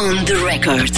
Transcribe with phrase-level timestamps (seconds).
[0.00, 0.94] On the record.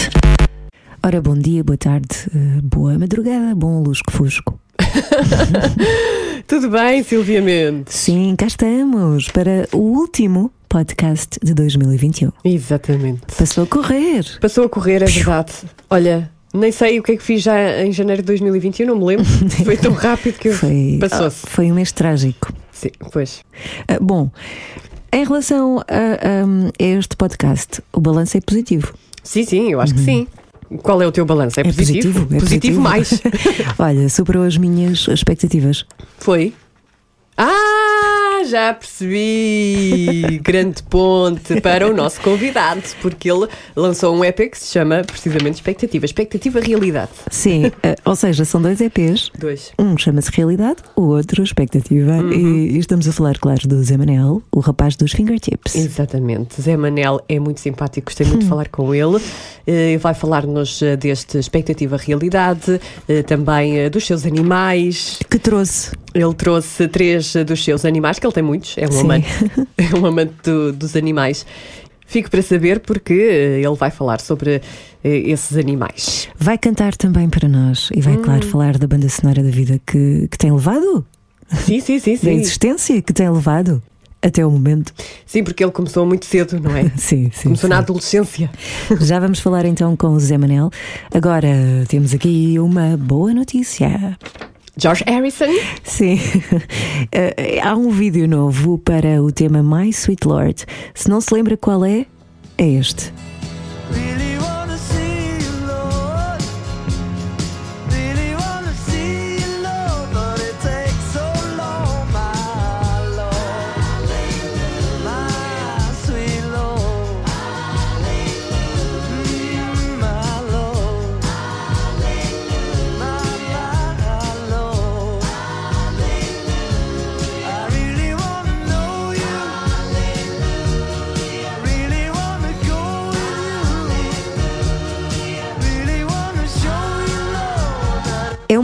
[1.04, 4.56] Ora, bom dia, boa tarde, eh, boa madrugada, bom lusco-fusco.
[6.46, 7.92] Tudo bem, Silvia Mendes?
[7.92, 12.30] Sim, cá estamos para o último podcast de 2021.
[12.44, 13.22] Exatamente.
[13.36, 14.24] Passou a correr.
[14.40, 15.52] Passou a correr, é verdade.
[15.90, 19.04] Olha, nem sei o que é que fiz já em janeiro de 2021, não me
[19.04, 19.24] lembro.
[19.64, 20.50] Foi tão rápido que
[21.00, 21.40] passou-se.
[21.44, 22.52] ah, foi um mês trágico.
[22.82, 23.44] Sim, pois.
[23.86, 24.28] Ah, bom,
[25.12, 28.92] em relação a, a- a este podcast, o balanço é positivo.
[29.22, 30.26] Sim, sim, eu acho que sim.
[30.82, 31.60] Qual é o teu balanço?
[31.60, 32.80] É, É positivo, é positivo.
[32.80, 33.22] mais.
[33.78, 35.84] Olha, superou as minhas expectativas.
[36.18, 36.52] Foi?
[37.36, 37.48] Ah,
[38.44, 40.38] já percebi!
[40.42, 43.46] Grande ponte para o nosso convidado, porque ele
[43.76, 46.04] lançou um EP que se chama precisamente Expectativa.
[46.04, 47.10] Expectativa Realidade.
[47.30, 49.30] Sim, ah, ou seja, são dois EPs.
[49.38, 49.72] Dois.
[49.78, 52.12] Um chama-se Realidade, o outro Expectativa.
[52.12, 52.32] Uhum.
[52.32, 55.74] E, e estamos a falar, claro, do Zé Manel, o rapaz dos fingertips.
[55.74, 56.60] Exatamente.
[56.60, 58.48] Zé Manel é muito simpático, gostei muito de Hum.
[58.48, 59.22] falar com ele.
[59.66, 65.18] Eh, vai falar-nos eh, deste expectativa realidade, eh, também eh, dos seus animais.
[65.30, 65.92] Que trouxe.
[66.14, 69.00] Ele trouxe três dos seus animais, que ele tem muitos, é um Sim.
[69.00, 69.28] amante,
[69.78, 71.46] é um amante do- dos animais.
[72.06, 74.60] Fico para saber porque eh, ele vai falar sobre
[75.02, 76.28] eh, esses animais.
[76.38, 78.22] Vai cantar também para nós e vai, Hum.
[78.22, 81.04] claro, falar da banda sonora da vida que, que tem levado,
[81.64, 82.30] Sim, sim, sim, da sim.
[82.32, 83.82] existência que tem levado
[84.20, 84.92] até o momento.
[85.26, 86.84] Sim, porque ele começou muito cedo, não é?
[86.96, 87.44] Sim, sim.
[87.44, 87.82] Começou na sim.
[87.82, 88.50] adolescência.
[89.00, 90.70] Já vamos falar então com o Zé Manel.
[91.12, 91.48] Agora
[91.88, 94.16] temos aqui uma boa notícia.
[94.76, 95.48] George Harrison.
[95.84, 96.18] Sim,
[97.12, 100.64] Eh, há um vídeo novo para o tema My Sweet Lord.
[100.94, 102.06] Se não se lembra qual é,
[102.56, 103.12] é este.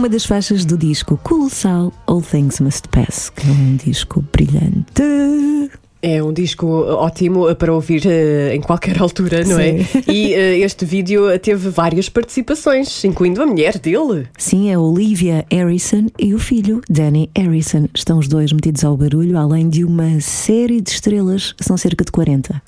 [0.08, 5.02] Uma das faixas do disco Colossal All Things Must Pass, que é um disco brilhante.
[6.00, 9.82] É um disco ótimo para ouvir eh, em qualquer altura, não é?
[9.82, 10.03] Sim.
[10.09, 14.28] E eh, este vídeo teve várias participações, incluindo a mulher dele.
[14.38, 17.88] Sim, é a Olivia Harrison e o filho, Danny Harrison.
[17.94, 22.12] Estão os dois metidos ao barulho, além de uma série de estrelas, são cerca de
[22.12, 22.62] 40,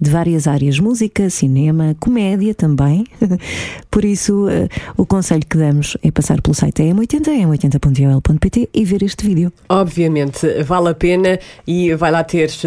[0.00, 3.06] de várias áreas: música, cinema, comédia também.
[3.90, 9.02] Por isso, eh, o conselho que damos é passar pelo site m80, m80.ol.pt e ver
[9.02, 9.50] este vídeo.
[9.70, 12.65] Obviamente, vale a pena e vai lá ter, eh,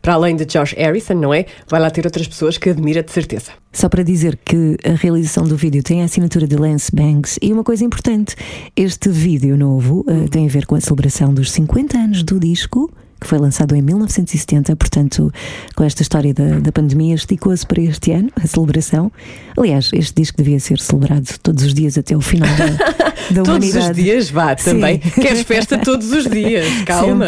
[0.00, 1.46] para além de Josh Harrison, não é?
[1.68, 3.52] Vai lá ter outras pessoas que admira de certeza.
[3.72, 7.52] Só para dizer que a realização do vídeo tem a assinatura de Lance Banks e
[7.52, 8.36] uma coisa importante:
[8.76, 12.90] este vídeo novo eh, tem a ver com a celebração dos 50 anos do disco.
[13.20, 15.32] Que foi lançado em 1970, portanto,
[15.74, 19.10] com esta história da, da pandemia, esticou-se para este ano a celebração.
[19.56, 23.48] Aliás, este disco devia ser celebrado todos os dias até o final da, da Todos
[23.48, 23.90] humanidade.
[23.90, 24.70] os dias, vá, Sim.
[24.70, 24.98] também.
[24.98, 27.26] Queres festa todos os dias, calma.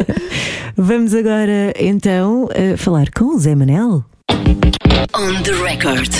[0.76, 4.04] Vamos agora então eh, falar com o Zé Manel.
[5.14, 6.12] On the record.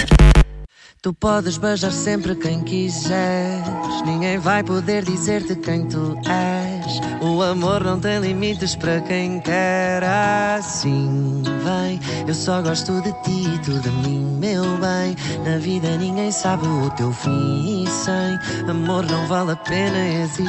[1.03, 3.67] Tu podes beijar sempre quem quiseres.
[4.05, 7.01] Ninguém vai poder dizer-te quem tu és.
[7.23, 11.43] O amor não tem limites para quem quer assim.
[11.63, 15.15] Vem, eu só gosto de ti e tu de mim, meu bem.
[15.45, 17.85] Na vida ninguém sabe o teu fim.
[17.85, 20.47] E sem amor não vale a pena existir.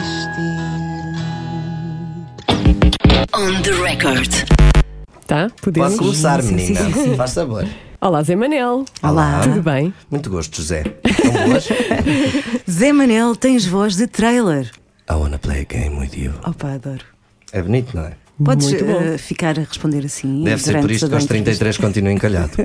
[3.35, 4.31] On the record.
[5.27, 5.49] Tá?
[5.61, 5.89] Podemos?
[5.89, 6.79] Pode começar, Sim, sim, menina.
[6.85, 7.15] sim, sim.
[7.15, 7.67] Faz sabor.
[7.99, 8.85] Olá, Zé Manel.
[9.01, 9.41] Olá.
[9.43, 9.91] Tudo bem?
[10.11, 10.61] Muito gosto,
[11.47, 11.67] boas?
[12.69, 14.69] Zé Manel, tens voz de trailer.
[15.09, 16.31] I wanna play a game with you.
[16.45, 17.03] Opa, adoro.
[17.51, 18.11] É bonito, não é?
[18.43, 19.01] Podes Muito bom.
[19.01, 20.43] eh, ficar a responder assim.
[20.43, 22.51] Deve ser por durante isto que toda a aos 33 continuo encalhado.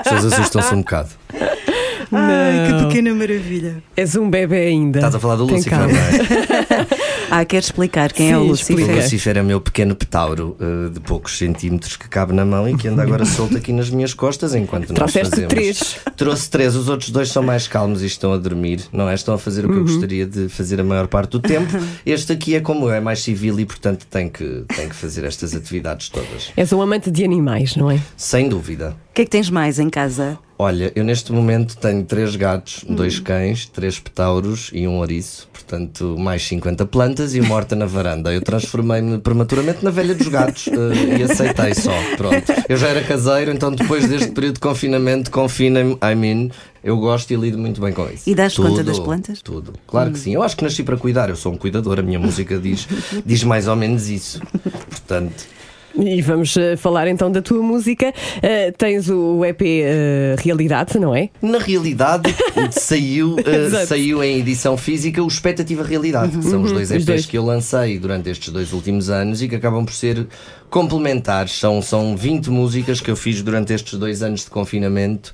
[0.00, 1.10] As pessoas assustam-se um bocado.
[2.10, 3.82] Ai, que pequena maravilha.
[3.96, 4.98] És um bebê ainda.
[4.98, 5.86] Estás a falar do Tem calma.
[5.86, 6.63] não é?
[7.36, 8.76] Ah, queres explicar quem é o Sim, Lucifer?
[8.76, 9.02] O explica.
[9.02, 12.76] Lucifer é o meu pequeno petauro eh, de poucos centímetros que cabe na mão e
[12.76, 15.48] que anda agora solto aqui nas minhas costas enquanto nós Trouxeste fazemos.
[15.52, 15.96] três.
[16.16, 19.14] Trouxe três, os outros dois são mais calmos e estão a dormir, não é?
[19.14, 21.72] Estão a fazer o que eu gostaria de fazer a maior parte do tempo.
[22.06, 25.24] Este aqui é como eu, é mais civil e portanto tem que, tem que fazer
[25.24, 26.52] estas atividades todas.
[26.56, 27.98] És um amante de animais, não é?
[28.16, 28.96] Sem dúvida.
[29.12, 30.38] que é que tens mais em casa?
[30.56, 35.48] Olha, eu neste momento tenho três gatos, dois cães, três petauros e um ouriço.
[35.52, 38.32] Portanto, mais 50 plantas e uma horta na varanda.
[38.32, 41.90] Eu transformei-me prematuramente na velha dos gatos eh, e aceitei só.
[42.16, 42.44] Pronto.
[42.68, 46.50] Eu já era caseiro, então depois deste período de confinamento, confinem-me, I mean,
[46.84, 48.28] eu gosto e lido muito bem com isso.
[48.28, 49.42] E dás conta das plantas?
[49.42, 49.72] Tudo.
[49.86, 50.34] Claro que sim.
[50.34, 51.30] Eu acho que nasci para cuidar.
[51.30, 51.98] Eu sou um cuidador.
[51.98, 52.86] A minha música diz,
[53.26, 54.40] diz mais ou menos isso.
[54.88, 55.46] Portanto.
[55.96, 58.12] E vamos eh, falar então da tua música.
[58.42, 61.30] Eh, tens o EP eh, Realidade, não é?
[61.40, 62.34] Na realidade,
[62.72, 66.96] saiu, uh, saiu em edição física o Expectativa Realidade, que são os dois Uhum.
[66.96, 67.26] os EPs dois.
[67.26, 70.26] que eu lancei durante estes dois últimos anos e que acabam por ser
[70.68, 71.52] complementares.
[71.58, 75.32] São, são 20 músicas que eu fiz durante estes dois anos de confinamento.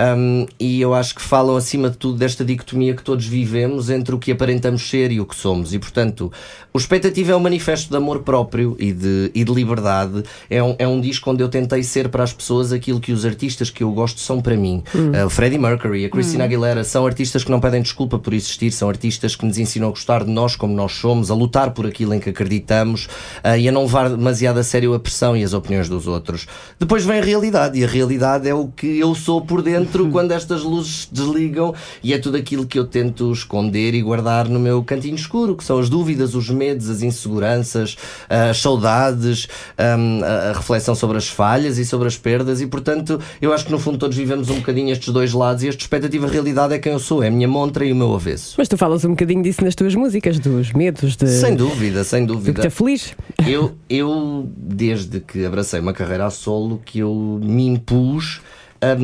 [0.00, 4.14] Um, e eu acho que falam acima de tudo desta dicotomia que todos vivemos entre
[4.14, 5.72] o que aparentamos ser e o que somos.
[5.74, 6.32] E portanto,
[6.72, 10.22] o Expectativa é um manifesto de amor próprio e de, e de liberdade.
[10.48, 13.24] É um, é um disco onde eu tentei ser para as pessoas aquilo que os
[13.24, 14.82] artistas que eu gosto são para mim.
[14.94, 18.72] Uh, o Freddie Mercury, a Christina Aguilera são artistas que não pedem desculpa por existir,
[18.72, 21.86] são artistas que nos ensinam a gostar de nós como nós somos, a lutar por
[21.86, 23.06] aquilo em que acreditamos
[23.44, 26.46] uh, e a não levar demasiado a sério a pressão e as opiniões dos outros.
[26.78, 30.32] Depois vem a realidade, e a realidade é o que eu sou por dentro quando
[30.32, 34.82] estas luzes desligam e é tudo aquilo que eu tento esconder e guardar no meu
[34.82, 37.96] cantinho escuro, que são as dúvidas, os medos, as inseguranças,
[38.28, 39.48] as saudades,
[39.78, 43.72] um, a reflexão sobre as falhas e sobre as perdas, e portanto eu acho que
[43.72, 46.92] no fundo todos vivemos um bocadinho estes dois lados e esta expectativa realidade é quem
[46.92, 48.54] eu sou, é a minha montra e o meu avesso.
[48.58, 51.28] Mas tu falas um bocadinho disso nas tuas músicas, dos medos, de.
[51.28, 52.70] Sem dúvida, sem do que dúvida.
[52.70, 53.14] feliz.
[53.46, 58.40] Eu, eu, desde que abracei uma carreira a solo, que eu me impus
[58.80, 58.96] a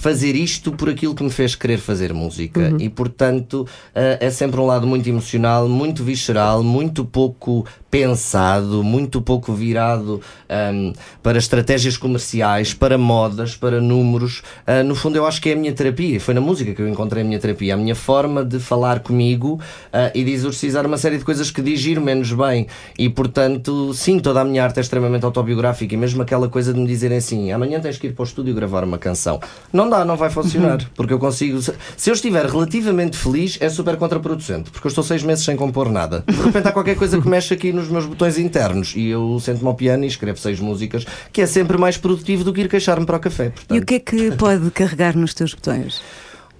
[0.00, 2.74] fazer isto por aquilo que me fez querer fazer música.
[2.78, 9.20] E, portanto, eh, é sempre um lado muito emocional, muito visceral, muito pouco pensado, muito
[9.20, 10.92] pouco virado ahm,
[11.22, 14.42] para estratégias comerciais, para modas, para números.
[14.66, 16.20] Ah, no fundo, eu acho que é a minha terapia.
[16.20, 19.60] Foi na música que eu encontrei a minha terapia, a minha forma de falar comigo
[19.92, 22.68] ah, e de exorcizar uma série de coisas que digiro menos bem.
[22.96, 26.78] E, portanto, sim, toda a minha arte é extremamente autobiográfica e mesmo aquela coisa de
[26.78, 29.40] me dizerem assim: amanhã tens que ir para o estúdio gravar uma canção.
[29.72, 31.60] Não dá, não vai funcionar, porque eu consigo.
[31.60, 35.90] Se eu estiver relativamente feliz, é super contraproducente, porque eu estou seis meses sem compor
[35.90, 36.24] nada.
[36.26, 39.68] De repente há qualquer coisa que mexe aqui nos meus botões internos e eu sento-me
[39.68, 43.04] ao piano e escrevo seis músicas, que é sempre mais produtivo do que ir queixar-me
[43.04, 43.46] para o café.
[43.46, 46.00] E o Portanto, que é que pode carregar nos teus botões?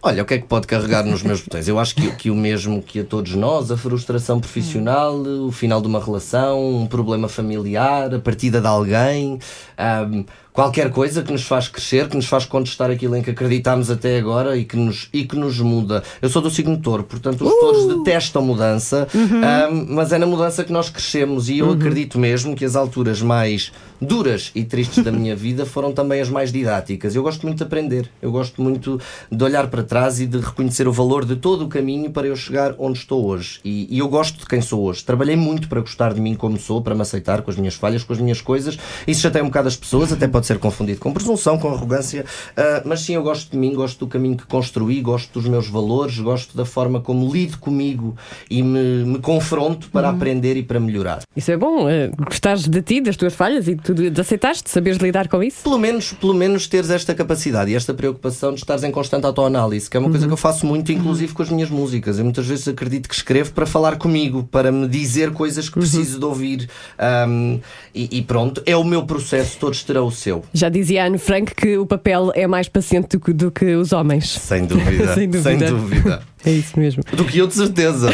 [0.02, 1.68] Olha, o que é que pode carregar nos meus botões?
[1.68, 5.78] Eu acho que, que o mesmo que a todos nós, a frustração profissional, o final
[5.82, 9.38] de uma relação, um problema familiar, a partida de alguém,
[9.76, 13.90] ahm, qualquer coisa que nos faz crescer, que nos faz contestar aquilo em que acreditámos
[13.90, 16.02] até agora e que nos, e que nos muda.
[16.20, 20.64] Eu sou do signo touro, portanto os touros detestam mudança, ahm, mas é na mudança
[20.64, 25.12] que nós crescemos e eu acredito mesmo que as alturas mais duras e tristes da
[25.12, 27.14] minha vida foram também as mais didáticas.
[27.14, 29.00] Eu gosto muito de aprender, eu gosto muito
[29.30, 32.36] de olhar para trás e de reconhecer o valor de todo o caminho para eu
[32.36, 33.60] chegar onde estou hoje.
[33.64, 35.04] E, e eu gosto de quem sou hoje.
[35.04, 38.02] Trabalhei muito para gostar de mim como sou, para me aceitar com as minhas falhas,
[38.02, 38.78] com as minhas coisas.
[39.06, 42.24] Isso já tem um bocado as pessoas, até pode ser confundido com presunção, com arrogância,
[42.56, 45.68] ah, mas sim, eu gosto de mim, gosto do caminho que construí, gosto dos meus
[45.68, 48.16] valores, gosto da forma como lido comigo
[48.48, 51.20] e me, me confronto para aprender e para melhorar.
[51.36, 54.98] Isso é bom, eh, gostares de ti, das tuas falhas e tu de aceitaste, saberes
[54.98, 55.62] lidar com isso?
[55.62, 59.90] Pelo menos, pelo menos teres esta capacidade e esta preocupação de estares em constante autoanálise,
[59.90, 62.18] que é uma coisa que eu faço muito, inclusive com as minhas músicas.
[62.18, 66.18] Eu muitas vezes acredito que escrevo para falar comigo, para me dizer coisas que preciso
[66.18, 66.70] de ouvir.
[66.98, 67.58] Ahm,
[67.94, 70.29] e, e pronto, é o meu processo, todos terão o seu.
[70.52, 73.74] Já dizia a Anne Frank que o papel é mais paciente do que, do que
[73.74, 74.30] os homens.
[74.30, 75.12] Sem dúvida.
[75.14, 75.42] Sem dúvida.
[75.42, 76.22] Sem dúvida.
[76.44, 77.02] É isso mesmo.
[77.12, 78.08] Do que eu, de certeza.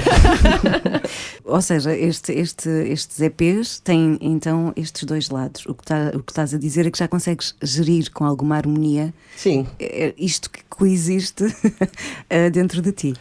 [1.45, 5.65] Ou seja, este, este, estes EPs têm então estes dois lados.
[5.67, 8.57] O que, tá, o que estás a dizer é que já consegues gerir com alguma
[8.57, 9.67] harmonia Sim.
[9.79, 11.45] eh, isto que coexiste
[12.29, 13.15] eh, dentro de ti.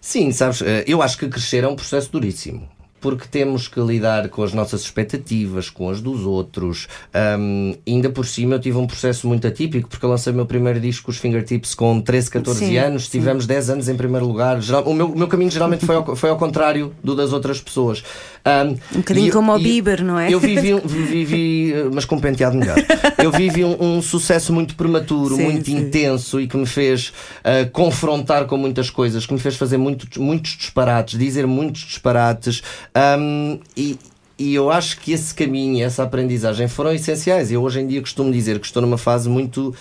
[0.00, 2.68] Sim, sabes, eh, eu acho que crescer é um processo duríssimo.
[3.04, 6.88] Porque temos que lidar com as nossas expectativas, com as dos outros.
[7.12, 10.46] Ahm, ainda por cima, eu tive um processo muito atípico, porque eu lancei o meu
[10.46, 13.06] primeiro disco, os Fingertips, com 13, 14 Sim, anos.
[13.10, 14.58] Tivemos 10 anos em primeiro lugar.
[14.86, 18.02] O, meu, o meu caminho geralmente foi ao, foi ao contrário do das outras pessoas.
[18.42, 20.32] Ahm, Um bocadinho eu- como o Bieber, não é?
[20.32, 22.78] Eu vivi, um- vivi eh, mas com um penteado melhor.
[23.22, 25.76] Eu vivi um, um sucesso muito prematuro, Sim, muito sim.
[25.76, 27.12] intenso e que me fez
[27.44, 32.62] eh, confrontar com muitas coisas, que me fez fazer muito, muitos disparates, dizer muitos disparates.
[32.94, 33.98] Ahm, e,
[34.38, 37.50] e eu acho que esse caminho, essa aprendizagem foram essenciais.
[37.52, 39.74] Eu hoje em dia costumo dizer que estou numa fase muito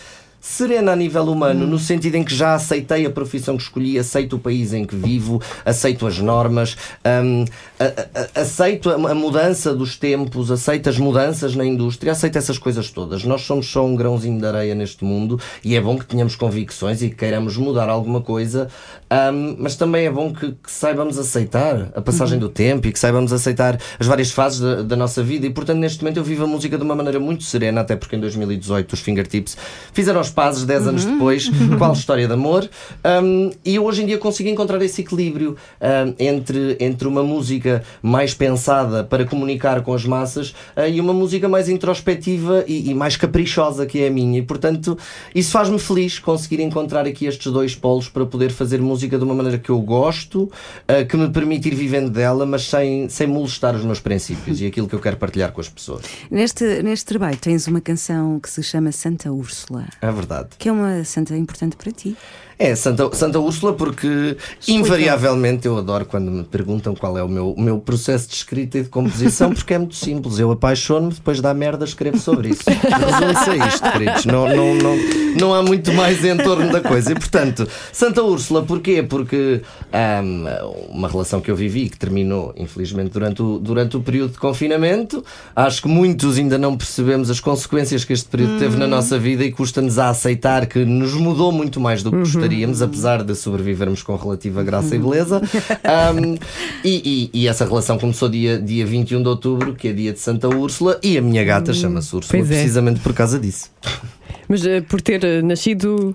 [0.46, 4.36] serena a nível humano, no sentido em que já aceitei a profissão que escolhi, aceito
[4.36, 6.75] o país em que vivo, aceito as normas,
[7.24, 7.46] hum,
[7.79, 12.58] a- a- aceito a, a mudança dos tempos, aceito as mudanças na indústria, aceito essas
[12.58, 13.24] coisas todas.
[13.24, 17.01] Nós somos só um grãozinho de areia neste mundo e é bom que tenhamos convicções
[17.01, 18.67] e que queiramos mudar alguma coisa,
[19.34, 23.00] hum, mas também é bom que, que saibamos aceitar a passagem do tempo e que
[23.00, 25.46] saibamos aceitar as várias fases da, da nossa vida.
[25.46, 28.15] E portanto, neste momento, eu vivo a música de uma maneira muito serena, até porque
[28.15, 29.58] em 2018 os Fingertips
[29.93, 32.70] fizeram as pazes 10 anos depois, qual história de amor.
[33.24, 38.34] Um, e hoje em dia consigo encontrar esse equilíbrio um, entre, entre uma música mais
[38.34, 43.15] pensada para comunicar com as massas uh, e uma música mais introspectiva e, e mais
[43.15, 44.39] caprichosa, que é a minha.
[44.39, 44.98] E portanto,
[45.34, 49.33] isso faz-me feliz conseguir encontrar aqui estes dois polos para poder fazer música de uma
[49.36, 53.75] maneira que eu gosto, uh, que me permite ir vivendo dela, mas sem, sem molestar
[53.75, 56.03] os meus princípios e aquilo que eu quero partilhar com as pessoas.
[56.29, 60.50] Neste, neste trabalho tens uma canção que se chama Santa Úrsula, É verdade.
[60.57, 62.15] que é uma santa importante para ti.
[62.63, 64.38] É, Santa, Santa Úrsula, porque
[64.70, 68.77] invariavelmente eu adoro quando me perguntam qual é o meu, o meu processo de escrita
[68.77, 70.39] e de composição, porque é muito simples.
[70.39, 72.63] Eu apaixono-me, depois dá merda, escrevo sobre isso.
[72.72, 74.25] Resume-se a isto, queridos.
[74.25, 74.96] Não, não, não,
[75.38, 77.12] não há muito mais em torno da coisa.
[77.12, 79.03] E portanto, Santa Úrsula, porquê?
[79.03, 80.46] Porque ahm,
[80.88, 85.22] uma relação que eu vivi, que terminou, infelizmente, durante o, durante o período de confinamento,
[85.53, 89.43] acho que muitos ainda não percebemos as consequências que este período teve na nossa vida
[89.43, 92.22] e custa-nos a aceitar que nos mudou muito mais do que
[92.81, 95.41] apesar de sobrevivermos com relativa graça e beleza.
[95.83, 96.36] Ahm,
[96.83, 100.19] e, e- e essa relação começou dia, dia 21 de outubro, que é dia de
[100.19, 102.45] Santa Úrsula, e a minha gata chama-se Úrsula é.
[102.48, 103.69] precisamente por causa disso.
[104.48, 106.14] Mas eh, por ter eh, nascido.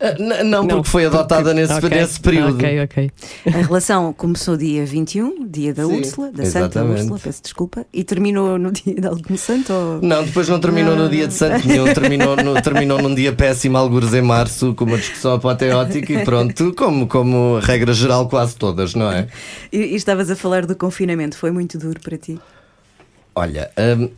[0.00, 2.54] Ah, n- não, porque foi adotada nesse, Ok, nesse período.
[2.54, 3.10] Ok, ok.
[3.46, 7.00] A relação começou dia 21, dia da Sim, Úrsula, da Santa exatamente.
[7.02, 9.72] Úrsula, peço desculpa, e terminou no dia de algum santo?
[9.72, 10.00] Ou...
[10.02, 13.76] Não, depois não terminou no dia de Santo nenhum, terminou, no, terminou num dia péssimo,
[13.76, 18.94] algures em março, com uma discussão apoteótica e pronto, como, como regra geral, quase todas,
[18.94, 19.28] não é?
[19.72, 22.38] E, e estavas a falar do confinamento, foi muito duro para ti?
[23.34, 24.10] Olha, hum,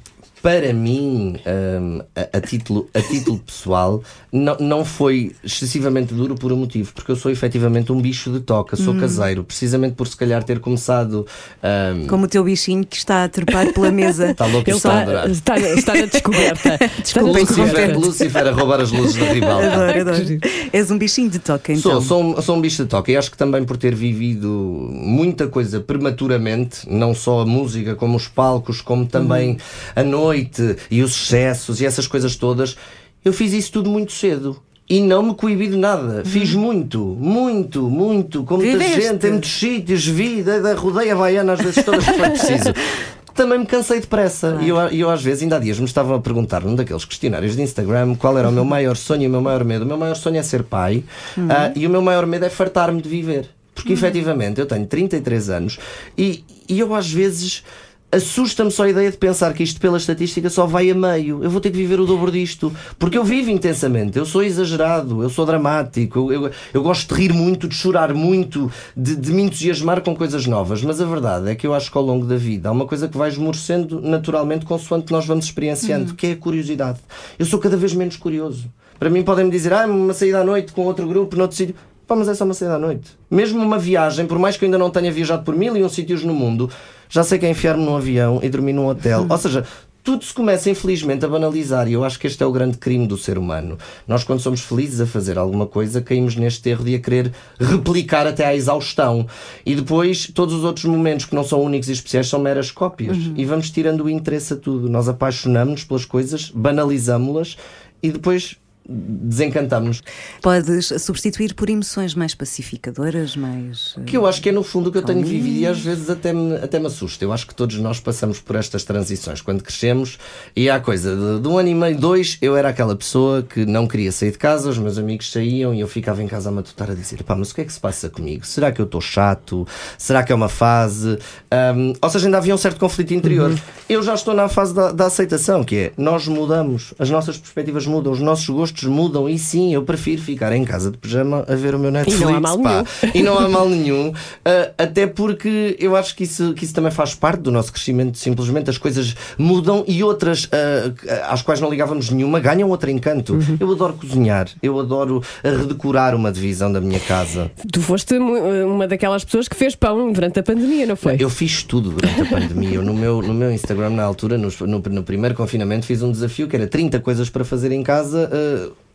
[0.42, 6.52] para mim, hum, a, a título, a título pessoal, não, não foi excessivamente duro por
[6.52, 10.16] um motivo, porque eu sou efetivamente um bicho de toca, sou caseiro, precisamente por se
[10.16, 11.24] calhar ter começado.
[11.62, 14.32] hum, Como o teu bichinho que está a trepar pela mesa.
[14.32, 15.30] Está louco Ele está a está, adorar.
[15.30, 16.78] está, está na descoberta.
[17.02, 17.98] Desculpa, Lucifer.
[17.98, 19.66] Lucifer a roubar as luzes da ribalta.
[19.72, 20.38] Adoro, adoro.
[20.72, 21.92] És um bichinho de toca, então.
[21.92, 24.48] Sou, sou, um, sou um bicho de toque e acho que também por ter vivido
[24.90, 29.56] muita coisa prematuramente, não só a música, como os palcos, como também
[29.94, 32.76] a noite e os excessos e essas coisas todas,
[33.24, 34.60] eu fiz isso tudo muito cedo.
[34.88, 36.22] E não me coibi de nada.
[36.24, 39.00] Fiz muito, muito, muito, com muita Viveste.
[39.00, 42.74] gente, em muitos sítios, vi, da, rodeia baiana às vezes todas que foi preciso.
[43.34, 44.58] Também me cansei depressa.
[44.60, 47.56] E eu, eu, às vezes, ainda há dias, me estavam a perguntar num daqueles questionários
[47.56, 49.84] de Instagram qual era o meu maior sonho e o meu maior medo.
[49.84, 51.02] O meu maior sonho é ser pai
[51.48, 53.48] ah, e o meu maior medo é fartar-me de viver.
[53.74, 55.78] Porque efetivamente eu tenho 33 anos
[56.18, 57.64] e, e eu às vezes.
[58.14, 61.42] Assusta-me só a ideia de pensar que isto, pela estatística, só vai a meio.
[61.42, 62.70] Eu vou ter que viver o dobro disto.
[62.98, 67.18] Porque eu vivo intensamente, eu sou exagerado, eu sou dramático, eu, eu, eu gosto de
[67.18, 70.82] rir muito, de chorar muito, de, de me entusiasmar com coisas novas.
[70.82, 73.08] Mas a verdade é que eu acho que ao longo da vida há uma coisa
[73.08, 76.98] que vai esmorecendo naturalmente consoante nós vamos experienciando, que é a curiosidade.
[77.38, 78.66] Eu sou cada vez menos curioso.
[78.98, 81.74] Para mim podem-me dizer, ah, uma saída à noite com outro grupo, noutro sítio.
[82.06, 83.16] Pá, mas é só uma saída à noite.
[83.30, 85.88] Mesmo uma viagem, por mais que eu ainda não tenha viajado por mil e um
[85.88, 86.68] sítios no mundo,
[87.12, 89.26] já sei que é enfiar-me num avião e dormir num hotel.
[89.28, 89.66] Ou seja,
[90.02, 93.06] tudo se começa infelizmente a banalizar e eu acho que este é o grande crime
[93.06, 93.76] do ser humano.
[94.08, 98.26] Nós, quando somos felizes a fazer alguma coisa, caímos neste erro de a querer replicar
[98.26, 99.26] até à exaustão.
[99.66, 103.18] E depois, todos os outros momentos que não são únicos e especiais são meras cópias.
[103.36, 104.88] E vamos tirando o interesse a tudo.
[104.88, 107.58] Nós apaixonamos-nos pelas coisas, banalizámo-las
[108.02, 108.56] e depois
[108.88, 110.02] desencantamos-nos.
[110.40, 113.96] Podes substituir por emoções mais pacificadoras, mais.
[114.06, 116.10] Que eu acho que é no fundo o que eu tenho vivido e às vezes
[116.10, 117.24] até me, até me assusta.
[117.24, 120.18] Eu acho que todos nós passamos por estas transições quando crescemos
[120.56, 123.64] e há coisa de, de um ano e meio, dois, eu era aquela pessoa que
[123.64, 126.52] não queria sair de casa, os meus amigos saíam e eu ficava em casa a
[126.52, 128.44] matutar a dizer: pá, mas o que é que se passa comigo?
[128.44, 129.66] Será que eu estou chato?
[129.96, 131.18] Será que é uma fase?
[131.50, 133.56] Ahm, ou seja, ainda havia um certo conflito interior.
[133.88, 137.86] Eu já estou na fase da, da aceitação, que é nós mudamos, as nossas perspectivas
[137.86, 141.54] mudam, os nossos gostos mudam e sim, eu prefiro ficar em casa de pijama a
[141.54, 142.22] ver o meu Netflix.
[142.22, 142.70] há mal pá.
[143.02, 143.12] nenhum.
[143.14, 144.12] E não há mal nenhum,
[144.44, 148.18] ah, até porque eu acho que isso, que isso também faz parte do nosso crescimento.
[148.18, 153.34] Simplesmente as coisas mudam e outras ah, às quais não ligávamos nenhuma ganham outro encanto.
[153.34, 153.56] Uhum.
[153.60, 157.50] Eu adoro cozinhar, eu adoro ah, redecorar uma divisão da minha casa.
[157.72, 161.16] Tu foste mu- uma daquelas pessoas que fez pão durante a pandemia, não foi?
[161.18, 162.74] Eu fiz tudo durante a pandemia.
[162.76, 166.10] Eu, no, meu, no meu Instagram, na altura, no, no, no primeiro confinamento, fiz um
[166.10, 168.30] desafio que era 30 coisas para fazer em casa.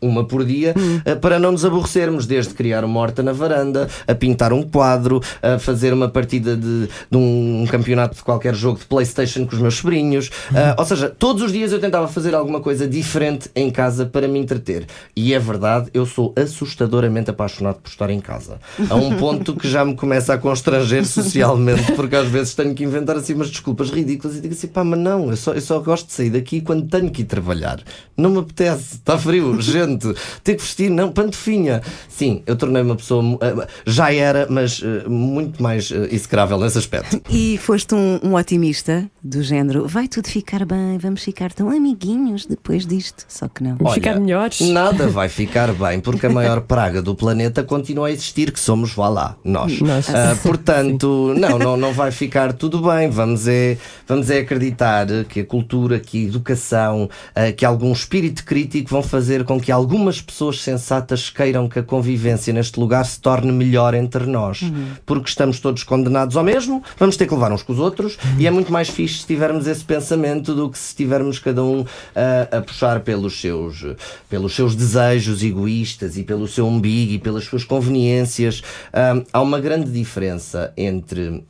[0.01, 0.75] Uma por dia,
[1.05, 5.21] eh, para não nos aborrecermos, desde criar uma horta na varanda, a pintar um quadro,
[5.41, 9.61] a fazer uma partida de, de um, campeonato de qualquer jogo de Playstation com os
[9.61, 10.27] meus sobrinhos.
[10.27, 14.27] Uh, ou seja, todos os dias eu tentava fazer alguma coisa diferente em casa para
[14.27, 14.85] me entreter.
[15.15, 18.59] E é verdade, eu sou assustadoramente apaixonado por estar em casa.
[18.89, 22.83] A um ponto que já me começa a constranger socialmente, porque às vezes tenho que
[22.83, 25.79] inventar assim umas desculpas ridículas e digo assim, pá, mas não, eu só, eu só
[25.79, 27.79] gosto de sair daqui quando tenho que ir trabalhar.
[28.15, 29.86] Não me apetece, está frio, gente,
[30.43, 31.81] ter que vestir, não, pantofinha.
[32.09, 36.77] Sim, eu tornei uma pessoa, uh, já era, mas uh, muito mais uh, execrável nesse
[36.77, 37.21] aspecto.
[37.37, 42.45] E foste um, um otimista do género, vai tudo ficar bem, vamos ficar tão amiguinhos
[42.45, 43.25] depois disto.
[43.27, 43.75] Só que não.
[43.75, 44.61] Vamos ficar melhores.
[44.61, 48.93] Nada vai ficar bem, porque a maior praga do planeta continua a existir, que somos,
[48.93, 49.79] vá lá, nós.
[49.81, 50.09] Nós.
[50.09, 53.09] Ah, portanto, não, não, não vai ficar tudo bem.
[53.09, 53.77] Vamos é,
[54.07, 59.03] vamos é acreditar que a cultura, que a educação, ah, que algum espírito crítico vão
[59.03, 63.93] fazer com que algumas pessoas sensatas queiram que a convivência neste lugar se torne melhor
[63.93, 64.61] entre nós.
[65.05, 68.47] Porque estamos todos condenados ao mesmo, vamos ter que levar uns com os outros, e
[68.47, 72.57] é muito mais fixe se tivermos esse pensamento do que se tivermos cada um ah,
[72.57, 73.85] a puxar pelos seus,
[74.27, 78.63] pelos seus desejos egoístas e pelo seu umbigo e pelas suas conveniências.
[78.91, 81.43] Ah, há uma grande diferença entre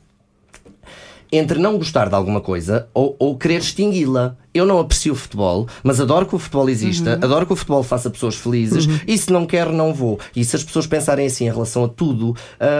[1.30, 4.36] entre não gostar de alguma coisa ou, ou querer extingui-la.
[4.54, 7.82] Eu não aprecio o futebol, mas adoro que o futebol exista, adoro que o futebol
[7.82, 10.18] faça pessoas felizes e se não quero, não vou.
[10.34, 12.34] E se as pessoas pensarem assim em relação a tudo,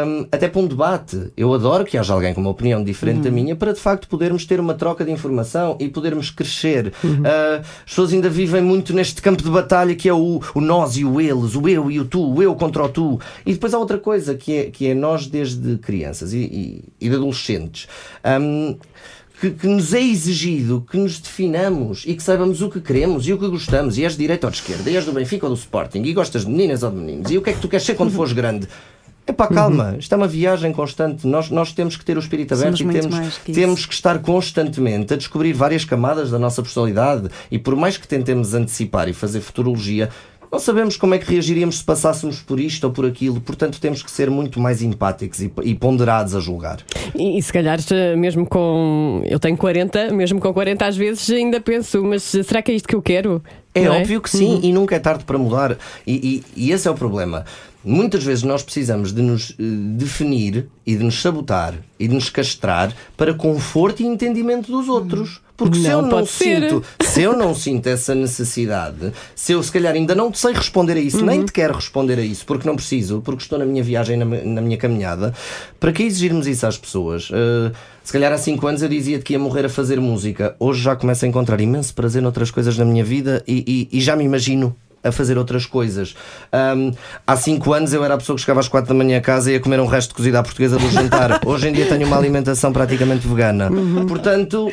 [0.06, 3.30] hum, até para um debate, eu adoro que haja alguém com uma opinião diferente da
[3.30, 6.92] minha para de facto podermos ter uma troca de informação e podermos crescer.
[7.24, 10.96] Ah, as pessoas ainda vivem muito neste campo de batalha que é o, o nós
[10.96, 13.20] e o eles, o eu e o tu, o eu contra o tu.
[13.44, 17.08] E depois há outra coisa que é, que é nós desde crianças e, e, e
[17.08, 17.86] de adolescentes.
[18.40, 18.76] hum,
[19.40, 23.32] que, que nos é exigido que nos definamos e que saibamos o que queremos e
[23.32, 23.96] o que gostamos.
[23.96, 26.12] E és de direita ou de esquerda, e és do Benfica ou do Sporting, e
[26.12, 28.10] gostas de meninas ou de meninos, e o que é que tu queres ser quando
[28.10, 28.68] fores grande.
[29.26, 31.26] Epá, calma, isto é uma viagem constante.
[31.26, 34.18] Nós, nós temos que ter o espírito aberto Somos e temos, que temos que estar
[34.20, 37.28] constantemente a descobrir várias camadas da nossa personalidade.
[37.50, 40.08] E por mais que tentemos antecipar e fazer futurologia,
[40.50, 43.40] não sabemos como é que reagiríamos se passássemos por isto ou por aquilo.
[43.40, 46.78] Portanto, temos que ser muito mais empáticos e, e ponderados a julgar.
[47.14, 49.22] E, e se calhar, eh, mesmo com.
[49.26, 52.88] Eu tenho 40, mesmo com 40, às vezes ainda penso, mas será que é isto
[52.88, 53.42] que eu quero?
[53.84, 55.76] É Não óbvio que sim, e nunca é tarde para mudar.
[56.06, 57.44] E, e- e esse é o problema.
[57.84, 59.54] Muitas vezes nós precisamos de nos eh,
[59.96, 65.40] definir e de nos sabotar e de nos castrar para conforto e entendimento dos outros.
[65.56, 66.60] Porque se Não eu não ser.
[66.70, 70.94] sinto, se eu não sinto essa necessidade, se eu se calhar ainda não sei responder
[70.94, 73.82] a isso, nem te quero responder a isso, porque não preciso, porque estou na minha
[73.82, 75.32] viagem, na, na minha caminhada,
[75.80, 77.28] para que exigirmos isso às pessoas?
[77.30, 77.72] Uh,
[78.08, 80.56] se calhar há 5 anos eu dizia-te que ia morrer a fazer música.
[80.58, 84.00] Hoje já começo a encontrar imenso prazer noutras coisas na minha vida e, e- e
[84.00, 86.14] já me imagino a fazer outras coisas.
[86.50, 86.90] Um,
[87.26, 89.50] há 5 anos eu era a pessoa que chegava às 4 da manhã a casa
[89.50, 91.38] e ia comer um resto de cozida à portuguesa do jantar.
[91.46, 93.70] Hoje em dia tenho uma alimentação praticamente vegana.
[94.08, 94.72] Portanto.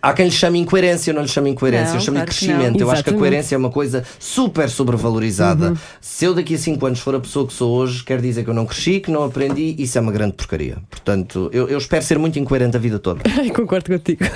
[0.00, 2.80] Há quem lhe chame incoerência, eu não lhe chamo incoerência, Não, eu chamo claro crescimento.
[2.80, 3.18] Eu acho que a Exatamente.
[3.18, 5.74] coerência é uma coisa super sobrevalorizada.
[6.00, 8.50] Se eu daqui a 5 anos for a pessoa que sou hoje, quer dizer que
[8.50, 10.78] eu não cresci, que não aprendi, isso é uma grande porcaria.
[10.90, 13.22] Portanto, eu, eu espero ser muito incoerente a vida toda.
[13.54, 14.24] Concordo contigo.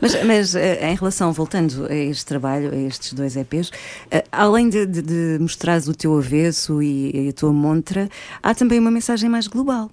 [0.00, 3.70] Mas, mas, eh, em relação, voltando a este trabalho, a estes dois EPs,
[4.10, 8.08] eh, além de, de, de mostrares o teu avesso e, e a tua montra,
[8.42, 9.90] há também uma mensagem mais global.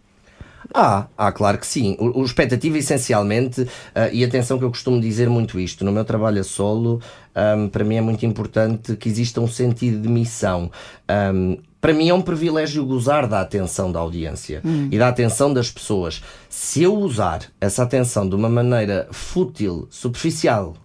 [0.74, 1.96] Ah, ah, claro que sim.
[2.00, 6.04] O, o expectativa, essencialmente, ah, e atenção que eu costumo dizer muito isto, no meu
[6.04, 7.00] trabalho a solo,
[7.36, 10.72] ahm, para mim é muito importante que exista um sentido de missão.
[11.08, 15.70] Ahm, para mim é um privilégio gozar da atenção da audiência e da atenção das
[15.70, 16.24] pessoas.
[16.50, 20.76] Se eu usar essa atenção de uma maneira fútil, superficial,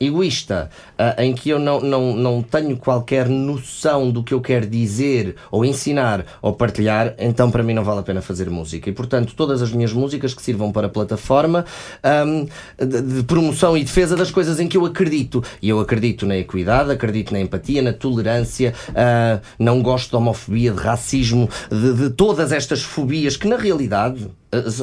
[0.00, 4.66] egoísta, ah, em que eu não, não, não tenho qualquer noção do que eu quero
[4.66, 8.88] dizer, ou ensinar, ou partilhar, então para mim não vale a pena fazer música.
[8.88, 11.64] E portanto, todas as minhas músicas que sirvam para plataforma
[12.02, 12.46] ahm,
[12.78, 15.42] de, de promoção e defesa das coisas em que eu acredito.
[15.60, 20.72] E eu acredito na equidade, acredito na empatia, na tolerância, ah, não gosto de homofobia,
[20.72, 24.28] de racismo, de, de todas estas fobias que na realidade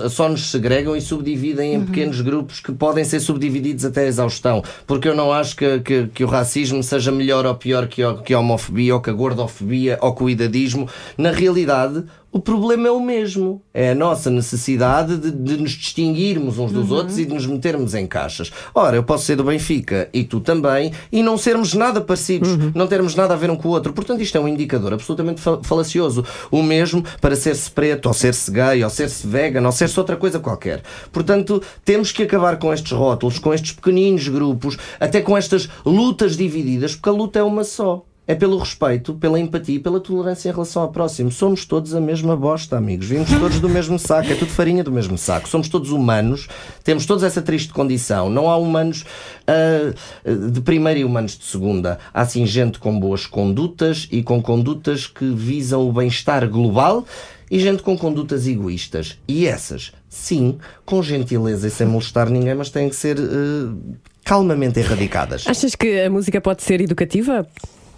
[0.09, 4.63] só nos segregam e subdividem em pequenos grupos que podem ser subdivididos até a exaustão.
[4.85, 8.15] Porque eu não acho que, que, que o racismo seja melhor ou pior que, a-
[8.17, 10.87] que a homofobia ou que a gordofobia ou que o idadismo.
[11.17, 12.03] Na realidade,
[12.35, 13.61] o problema é o mesmo.
[13.73, 17.93] É a nossa necessidade de, de nos distinguirmos uns dos outros e de nos metermos
[17.93, 18.51] em caixas.
[18.73, 22.87] Ora, eu posso ser do Benfica e tu também e não sermos nada parecidos, não
[22.87, 23.93] termos nada a ver um com o outro.
[23.93, 26.25] Portanto, isto é um indicador absolutamente fa- falacioso.
[26.51, 30.37] O mesmo para ser-se preto, ou ser-se gay, ou ser-se vegan, ou ser-se outra coisa
[30.37, 30.83] qualquer.
[31.13, 36.35] Portanto, temos que acabar com estes rótulos, com estes pequeninos grupos, até com estas lutas
[36.35, 38.03] divididas, porque a luta é uma só.
[38.27, 41.31] É pelo respeito, pela empatia e pela tolerância em relação ao próximo.
[41.31, 43.07] Somos todos a mesma bosta, amigos.
[43.07, 44.31] Vimos todos do mesmo saco.
[44.31, 45.47] É tudo farinha do mesmo saco.
[45.47, 46.47] Somos todos humanos.
[46.83, 48.29] Temos todos essa triste condição.
[48.29, 49.05] Não há humanos
[49.47, 51.99] uh, de primeira e humanos de segunda.
[52.11, 57.05] Há sim gente com boas condutas e com condutas que visam o bem-estar global
[57.49, 59.19] e gente com condutas egoístas.
[59.27, 63.77] E essas, sim, com gentileza e sem molestar ninguém, mas têm que ser uh,
[64.23, 65.45] calmamente erradicadas.
[65.47, 67.47] Achas que a música pode ser educativa?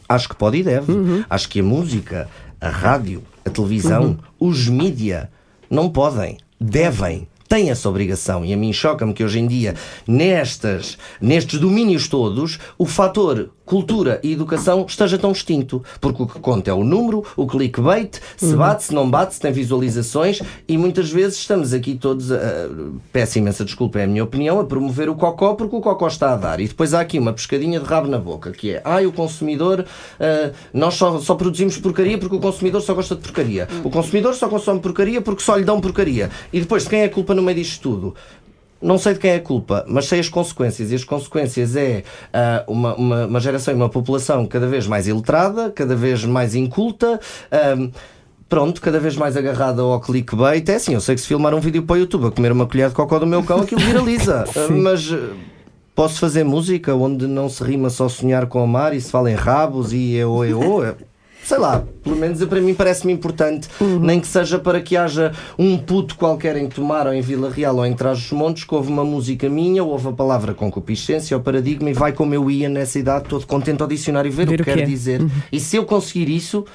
[0.07, 0.91] Acho que pode e deve.
[0.91, 1.23] Uhum.
[1.29, 4.03] Acho que a música, a rádio, a televisão,
[4.39, 4.49] uhum.
[4.49, 5.29] os mídia
[5.69, 8.43] não podem, devem têm essa obrigação.
[8.45, 14.19] E a mim choca-me que hoje em dia, nestas, nestes domínios todos, o fator cultura
[14.23, 15.83] e educação esteja tão extinto.
[16.01, 18.57] Porque o que conta é o número, o clickbait, se uhum.
[18.57, 22.39] bate, se não bate, se tem visualizações e muitas vezes estamos aqui todos, a,
[23.11, 26.33] peço imensa desculpa, é a minha opinião, a promover o cocó porque o cocó está
[26.33, 26.59] a dar.
[26.59, 29.81] E depois há aqui uma pescadinha de rabo na boca, que é, ai, o consumidor,
[29.81, 33.67] uh, nós só, só produzimos porcaria porque o consumidor só gosta de porcaria.
[33.83, 36.31] O consumidor só consome porcaria porque só lhe dão porcaria.
[36.53, 38.15] E depois, de quem é a culpa no meio disto tudo?
[38.81, 40.91] Não sei de quem é a culpa, mas sei as consequências.
[40.91, 45.07] E as consequências é uh, uma, uma, uma, geração e uma população cada vez mais
[45.07, 47.19] iletrada, cada vez mais inculta.
[47.51, 47.91] Uh,
[48.47, 50.67] pronto, cada vez mais agarrada ao clickbait.
[50.69, 52.67] É assim, eu sei que se filmar um vídeo para o YouTube a comer uma
[52.67, 54.45] colher de cocó do meu cão, aquilo viraliza.
[54.55, 55.11] uh, mas
[55.95, 59.31] posso fazer música onde não se rima só sonhar com o mar e se fala
[59.31, 60.95] em rabos e eu, eu, eu
[61.47, 63.99] sei lá, pelo menos para mim parece-me importante, uhum.
[63.99, 67.77] nem que seja para que haja um puto qualquer em Tomar ou em Vila Real
[67.77, 71.93] ou em Trás-os-Montes que ouve uma música minha, ouve a palavra concupiscência ou paradigma e
[71.93, 74.79] vai como eu ia nessa idade todo contente ao dicionário ver, ver o que quer
[74.79, 74.85] é.
[74.85, 75.21] dizer.
[75.21, 75.29] Uhum.
[75.49, 76.65] E se eu conseguir isso,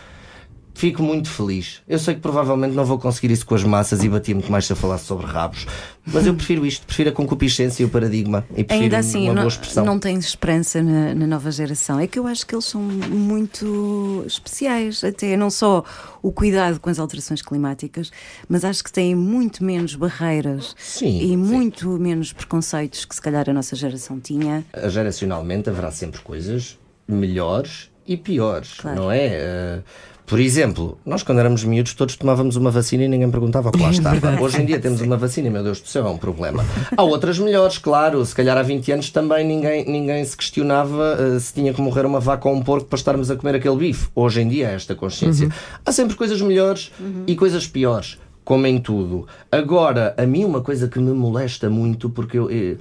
[0.74, 1.82] fico muito feliz.
[1.86, 4.66] Eu sei que provavelmente não vou conseguir isso com as massas e batia muito mais
[4.66, 5.66] se eu falasse sobre rabos,
[6.06, 9.34] mas eu prefiro isto, prefiro a concupiscência e o paradigma e prefiro Ainda assim, uma
[9.34, 9.84] não, boa expressão.
[9.84, 12.00] não tens esperança na, na, nova geração.
[12.00, 15.84] É que eu acho que eles são muito especiais, até não só
[16.22, 18.10] o cuidado com as alterações climáticas,
[18.48, 21.36] mas acho que têm muito menos barreiras sim, e sim.
[21.36, 24.64] muito menos preconceitos que se calhar a nossa geração tinha.
[24.88, 28.96] Geracionalmente haverá sempre coisas melhores e piores, claro.
[28.96, 29.78] não é?
[29.78, 33.72] Uh por exemplo, nós quando éramos miúdos todos tomávamos uma vacina e ninguém perguntava o
[33.72, 34.40] que lá é estava.
[34.40, 36.64] Hoje em dia temos uma vacina e, meu Deus do céu, é um problema.
[36.96, 38.24] Há outras melhores, claro.
[38.24, 42.06] Se calhar há 20 anos também ninguém, ninguém se questionava uh, se tinha que morrer
[42.06, 44.08] uma vaca ou um porco para estarmos a comer aquele bife.
[44.14, 45.46] Hoje em dia é esta consciência.
[45.46, 45.52] Uhum.
[45.84, 47.24] Há sempre coisas melhores uhum.
[47.26, 49.26] e coisas piores como em tudo.
[49.50, 52.76] Agora, a mim uma coisa que me molesta muito, porque eu, eu,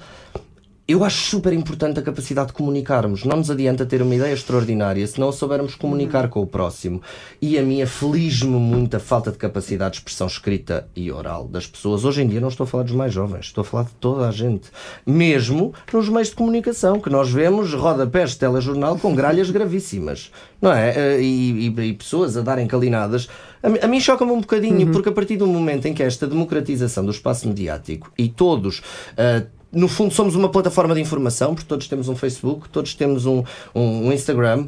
[0.86, 3.24] eu acho super importante a capacidade de comunicarmos.
[3.24, 6.30] Não nos adianta ter uma ideia extraordinária se não soubermos comunicar uhum.
[6.30, 7.00] com o próximo.
[7.40, 11.68] E a minha feliz-me muito a falta de capacidade de expressão escrita e oral das
[11.68, 12.04] pessoas.
[12.04, 14.28] Hoje em dia não estou a falar dos mais jovens, estou a falar de toda
[14.28, 14.70] a gente.
[15.06, 20.32] Mesmo nos meios de comunicação, que nós vemos rodapés de telejornal com gralhas gravíssimas.
[20.60, 20.94] Não é?
[20.96, 23.28] Eh, e, e, e pessoas a darem calinadas.
[23.62, 24.92] A, a mim choca-me um bocadinho, uhum.
[24.92, 28.80] porque a partir do momento em que esta democratização do espaço mediático e todos.
[29.12, 33.24] Uh, no fundo, somos uma plataforma de informação, porque todos temos um Facebook, todos temos
[33.24, 33.42] um,
[33.74, 34.66] um, um Instagram.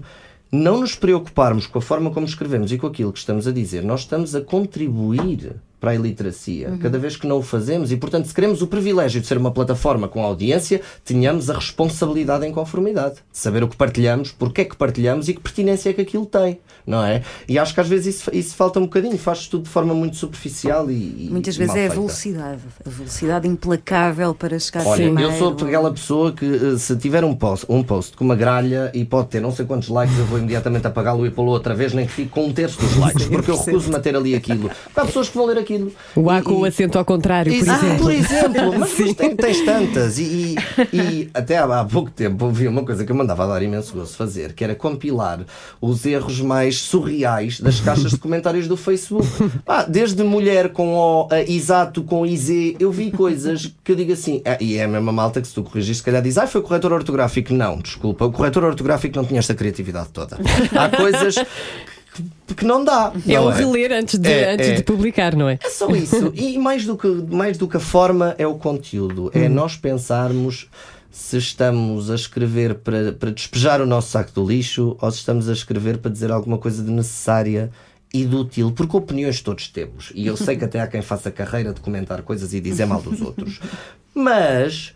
[0.50, 3.82] Não nos preocuparmos com a forma como escrevemos e com aquilo que estamos a dizer,
[3.82, 6.78] nós estamos a contribuir para a iliteracia, uhum.
[6.78, 7.92] cada vez que não o fazemos.
[7.92, 12.46] E, portanto, se queremos o privilégio de ser uma plataforma com audiência, tenhamos a responsabilidade
[12.46, 13.16] em conformidade.
[13.16, 16.24] De saber o que partilhamos, porque é que partilhamos e que pertinência é que aquilo
[16.24, 17.22] tem, não é?
[17.46, 20.16] E acho que às vezes isso, isso falta um bocadinho, faz tudo de forma muito
[20.16, 21.28] superficial e.
[21.30, 25.32] Muitas vezes é a velocidade, a velocidade implacável para chegar Olha, primeiro.
[25.32, 28.90] eu sou aquela pessoa que eh, se tiver um post, um post com uma gralha
[28.94, 31.92] e pode ter não sei quantos likes, eu vou imediatamente apagá-lo e pô-lo outra vez,
[31.92, 34.70] nem que fique com um terço dos likes, porque eu recuso-me a ter ali aquilo.
[34.96, 35.73] Há pessoas que vão ler aquilo
[36.16, 38.02] O A com o acento ao contrário, por Exato, exemplo.
[38.02, 40.18] por exemplo, mas, mas tem, tens tantas.
[40.18, 40.56] E, e,
[40.92, 44.16] e, até há, há pouco tempo ouvi uma coisa que eu mandava dar imenso gosto
[44.16, 45.40] fazer, que era compilar
[45.80, 49.26] os erros mais surreais das caixas de comentários do Facebook.
[49.66, 54.12] Ah, desde mulher com O, a exato com IZ, eu vi coisas que eu digo
[54.12, 56.46] assim, ah, e é a mesma malta que se tu corrigiste, se calhar diz, ah,
[56.46, 57.52] foi o corretor ortográfico.
[57.52, 60.38] Não, desculpa, o corretor ortográfico não tinha esta criatividade toda.
[60.76, 61.36] Há coisas
[62.46, 63.12] porque não dá.
[63.26, 64.74] É não o reler antes, de, é, antes é.
[64.74, 65.58] de publicar, não é?
[65.62, 66.32] É só isso.
[66.34, 69.30] E mais do que, mais do que a forma é o conteúdo.
[69.34, 69.48] É hum.
[69.50, 70.68] nós pensarmos
[71.10, 75.48] se estamos a escrever para, para despejar o nosso saco do lixo ou se estamos
[75.48, 77.70] a escrever para dizer alguma coisa de necessária
[78.12, 80.12] e de útil, porque opiniões todos temos.
[80.14, 83.02] E eu sei que até há quem faça carreira de comentar coisas e dizer mal
[83.02, 83.60] dos outros.
[84.14, 84.94] Mas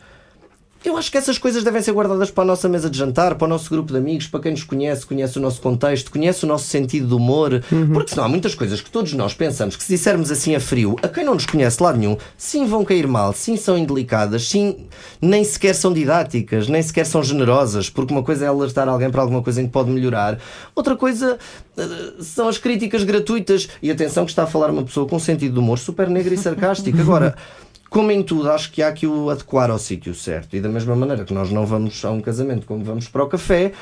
[0.88, 3.44] Eu acho que essas coisas devem ser guardadas para a nossa mesa de jantar, para
[3.44, 6.48] o nosso grupo de amigos, para quem nos conhece, conhece o nosso contexto, conhece o
[6.48, 7.62] nosso sentido de humor.
[7.92, 10.96] Porque senão há muitas coisas que todos nós pensamos que se dissermos assim a frio,
[11.02, 14.86] a quem não nos conhece lado nenhum, sim vão cair mal, sim são indelicadas, sim
[15.20, 19.20] nem sequer são didáticas, nem sequer são generosas, porque uma coisa é alertar alguém para
[19.20, 20.38] alguma coisa em que pode melhorar,
[20.74, 21.38] outra coisa
[21.76, 23.68] eh, são as críticas gratuitas.
[23.82, 26.32] E atenção que está a falar uma pessoa com um sentido de humor super negro
[26.32, 26.98] e sarcástico.
[26.98, 27.36] Agora.
[27.90, 30.54] Como em tudo, acho que há que o adequar ao sítio certo.
[30.54, 33.28] E da mesma maneira que nós não vamos a um casamento como vamos para o
[33.28, 33.72] café,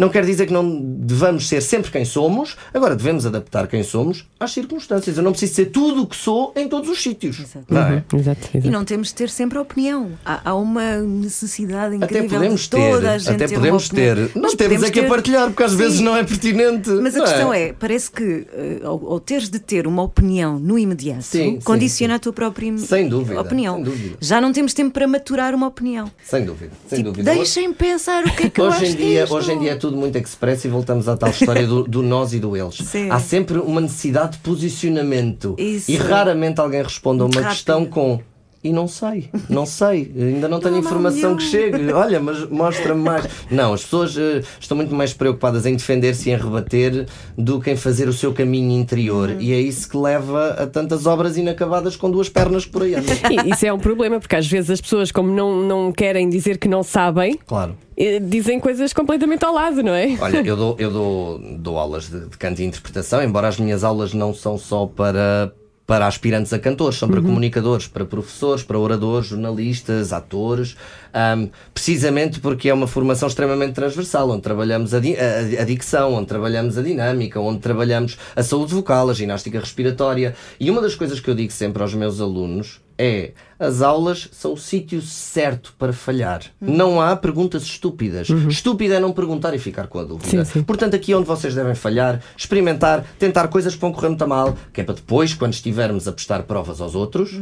[0.00, 4.24] não quer dizer que não devamos ser sempre quem somos, agora devemos adaptar quem somos
[4.40, 5.16] às circunstâncias.
[5.16, 7.38] Eu não preciso ser tudo o que sou em todos os sítios.
[7.38, 7.66] Exato.
[7.68, 8.04] Não é?
[8.14, 8.72] Exato, E exato.
[8.72, 10.12] não temos de ter sempre opinião.
[10.24, 13.88] Há, há uma necessidade incrível Até podemos de toda a ter, gente até ter podemos
[13.88, 14.16] ter.
[14.34, 16.04] Mas Nós temos é que a ter- partilhar, porque às vezes Sim.
[16.04, 16.88] não é pertinente.
[16.90, 20.58] Mas a não questão é, parece que eh, ao, ao teres de ter uma opinião
[20.58, 22.16] no imediato, Sim, sim, condiciona sim.
[22.16, 23.74] a tua própria Sem dúvida, opinião.
[23.76, 24.16] sem dúvida.
[24.20, 26.10] Já não temos tempo para maturar uma opinião.
[26.24, 27.34] Sem dúvida, sem Tipo, dúvida.
[27.34, 29.34] deixem pensar o que é que eu Hoje acho em, dia, disto.
[29.34, 32.32] hoje em dia é tudo muito expresso e voltamos à tal história do, do nós
[32.32, 32.76] e do eles.
[32.86, 33.10] Sim.
[33.10, 35.90] Há sempre uma necessidade de posicionamento Isso.
[35.90, 37.92] e raramente alguém responde a uma Muito questão rápido.
[37.92, 38.20] com
[38.62, 41.92] e não sei, não sei, ainda não tenho Não informação que nenhum." chegue.
[41.92, 43.26] Olha, mas mostra-me mais.
[43.50, 47.06] Não, as pessoas eh, estão muito mais preocupadas em defender-se e em rebater
[47.38, 49.30] do que em fazer o seu caminho interior.
[49.30, 49.40] Uhum.
[49.40, 52.94] E é isso que leva a tantas obras inacabadas com duas pernas por aí
[53.46, 56.68] Isso é um problema, porque às vezes as pessoas, como não, não querem dizer que
[56.68, 57.74] não sabem, Claro.
[57.96, 60.16] eh, dizem coisas completamente ao lado, não é?
[60.20, 63.82] Olha, eu dou, eu dou, dou aulas de, de canto e interpretação, embora as minhas
[63.84, 65.52] aulas não são só para,
[65.90, 70.76] para aspirantes a cantores, são para comunicadores, para professores, para oradores, jornalistas, atores,
[71.12, 76.14] ahm, precisamente porque é uma formação extremamente transversal, onde trabalhamos a, di- a- a dicção,
[76.14, 80.36] onde trabalhamos a dinâmica, onde trabalhamos a saúde vocal, a ginástica respiratória.
[80.60, 84.52] E uma das coisas que eu digo sempre aos meus alunos é as aulas são
[84.52, 86.42] o sítio certo para falhar.
[86.60, 88.28] Não há perguntas estúpidas.
[88.28, 90.44] Estúpido é não perguntar e ficar com a dúvida.
[90.44, 90.62] Sim, sim.
[90.62, 94.56] Portanto, aqui é onde vocês devem falhar, experimentar, tentar coisas que vão correr muito mal,
[94.72, 97.32] que é para depois, quando estivermos a prestar provas aos outros,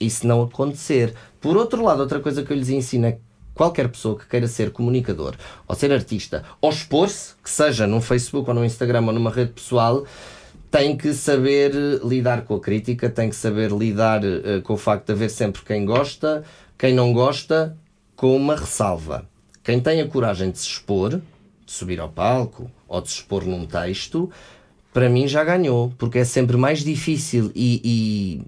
[0.00, 1.14] isso não acontecer.
[1.40, 3.20] Por outro lado, outra coisa que eu lhes ensino é que
[3.56, 5.34] qualquer pessoa que queira ser comunicador,
[5.66, 9.52] ou ser artista, ou expor-se, que seja num Facebook ou no Instagram ou numa rede
[9.52, 10.04] pessoal,
[10.70, 14.76] tem que saber eh, lidar com a crítica, tem que saber lidar eh, com o
[14.76, 16.44] facto de haver sempre quem gosta,
[16.78, 17.76] quem não gosta,
[18.14, 19.26] com uma ressalva.
[19.62, 21.20] Quem tem a coragem de se expor,
[21.64, 24.30] de subir ao palco ou de se expor num texto,
[24.92, 28.42] para mim já ganhou, porque é sempre mais difícil e, e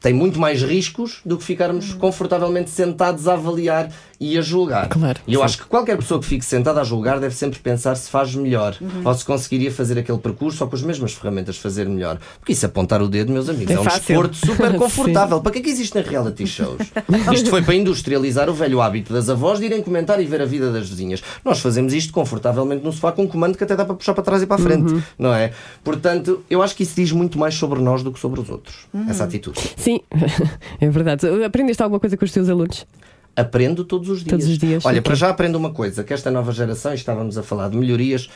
[0.00, 3.90] tem muito mais riscos do que ficarmos confortavelmente sentados a avaliar
[4.20, 4.88] e a julgar.
[4.88, 5.44] Claro, E eu sim.
[5.46, 8.76] acho que qualquer pessoa que fique sentada a julgar deve sempre pensar se faz melhor
[9.04, 12.18] ou se conseguiria fazer aquele percurso ou com as mesmas ferramentas fazer melhor.
[12.40, 14.00] Porque isso apontar o dedo, meus amigos, É é, um fácil.
[14.00, 15.40] desporto super confortável.
[15.40, 16.78] Para que é que existem reality shows?
[17.32, 20.46] Isto foi para industrializar o velho hábito das avós de irem comentar e ver a
[20.46, 21.22] vida das vizinhas.
[21.44, 24.24] Nós fazemos isto confortavelmente no sofá com um comando que até dá para puxar para
[24.24, 25.02] trás e para a frente, Uhum.
[25.18, 25.52] não é?
[25.84, 28.86] Portanto, eu acho que isso diz muito mais sobre nós do que sobre os outros.
[29.08, 29.60] Essa atitude.
[29.76, 30.00] Sim,
[30.80, 31.26] é verdade.
[31.44, 32.86] Aprendeste alguma coisa com os teus alunos?
[33.38, 34.30] Aprendo todos os dias.
[34.30, 37.38] Todos os dias, Olha, para já aprendo uma coisa: que esta nova geração, e estávamos
[37.38, 38.28] a falar de melhorias,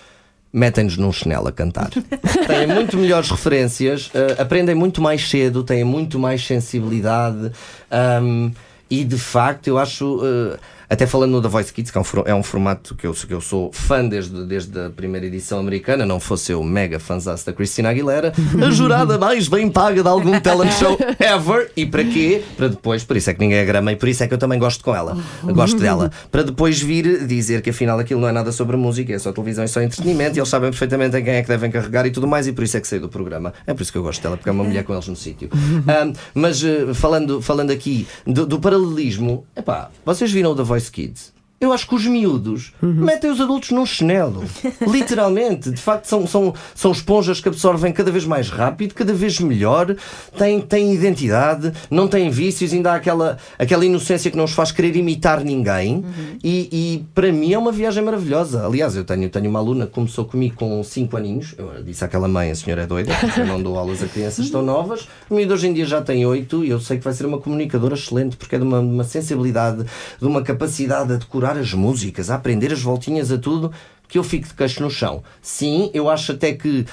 [0.52, 1.90] metem-nos num chinelo a cantar.
[2.46, 7.50] têm muito melhores referências, eh, aprendem muito mais cedo, têm muito mais sensibilidade.
[7.90, 8.50] ahm,
[8.90, 10.20] e de facto, eu acho.
[10.24, 10.58] eh,
[10.92, 13.32] até falando no The Voice Kids, que é um, é um formato que eu, que
[13.32, 17.52] eu sou fã desde, desde a primeira edição americana, não fosse eu mega fãzaço da
[17.54, 18.30] Christina Aguilera,
[18.62, 21.70] a jurada mais bem paga de algum talent show ever.
[21.74, 22.44] E para quê?
[22.58, 24.38] Para depois, por isso é que ninguém é grama e por isso é que eu
[24.38, 26.12] também gosto com ela, gosto dela.
[26.30, 29.64] Para depois vir dizer que afinal aquilo não é nada sobre música, é só televisão
[29.64, 32.26] e só entretenimento, e eles sabem perfeitamente em quem é que devem carregar e tudo
[32.26, 33.54] mais, e por isso é que saí do programa.
[33.66, 35.48] É por isso que eu gosto dela, porque é uma mulher com eles no sítio.
[35.88, 40.81] Ahm, mas eh, falando, falando aqui do, do paralelismo, epá, vocês viram o The Voice
[40.90, 41.32] Kids?
[41.62, 44.42] Eu acho que os miúdos metem os adultos num chinelo.
[44.84, 45.70] Literalmente.
[45.70, 49.94] De facto, são, são, são esponjas que absorvem cada vez mais rápido, cada vez melhor,
[50.36, 54.72] têm, têm identidade, não têm vícios, ainda há aquela, aquela inocência que não os faz
[54.72, 56.04] querer imitar ninguém.
[56.42, 58.66] E, e para mim é uma viagem maravilhosa.
[58.66, 61.54] Aliás, eu tenho, tenho uma aluna que começou comigo com 5 aninhos.
[61.56, 64.62] Eu disse àquela mãe: a senhora é doida, eu não dou aulas a crianças tão
[64.62, 65.06] novas.
[65.30, 67.38] O miúdo hoje em dia já tem 8 e eu sei que vai ser uma
[67.38, 69.84] comunicadora excelente, porque é de uma, uma sensibilidade,
[70.18, 73.72] de uma capacidade a decorar as músicas, a aprender as voltinhas a tudo,
[74.08, 75.22] que eu fico de queixo no chão.
[75.40, 76.84] Sim, eu acho até que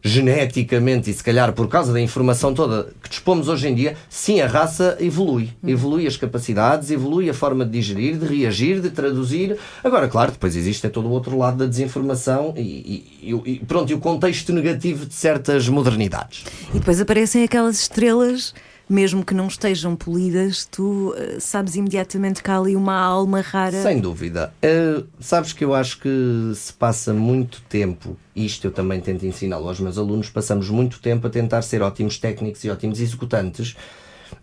[0.00, 4.40] geneticamente e se calhar por causa da informação toda que dispomos hoje em dia, sim,
[4.40, 5.50] a raça evolui.
[5.66, 9.56] Evolui as capacidades, evolui a forma de digerir, de reagir, de traduzir.
[9.82, 13.90] Agora, claro, depois existe é todo o outro lado da desinformação e- e- e pronto,
[13.90, 16.44] e o contexto negativo de certas modernidades.
[16.72, 18.54] E depois aparecem aquelas estrelas
[18.88, 23.82] mesmo que não estejam polidas, tu eh, sabes imediatamente que há ali uma alma rara.
[23.82, 24.52] Sem dúvida.
[24.64, 29.68] Uh, sabes que eu acho que se passa muito tempo, isto eu também tento ensiná-lo
[29.68, 33.76] aos meus alunos, passamos muito tempo a tentar ser ótimos técnicos e ótimos executantes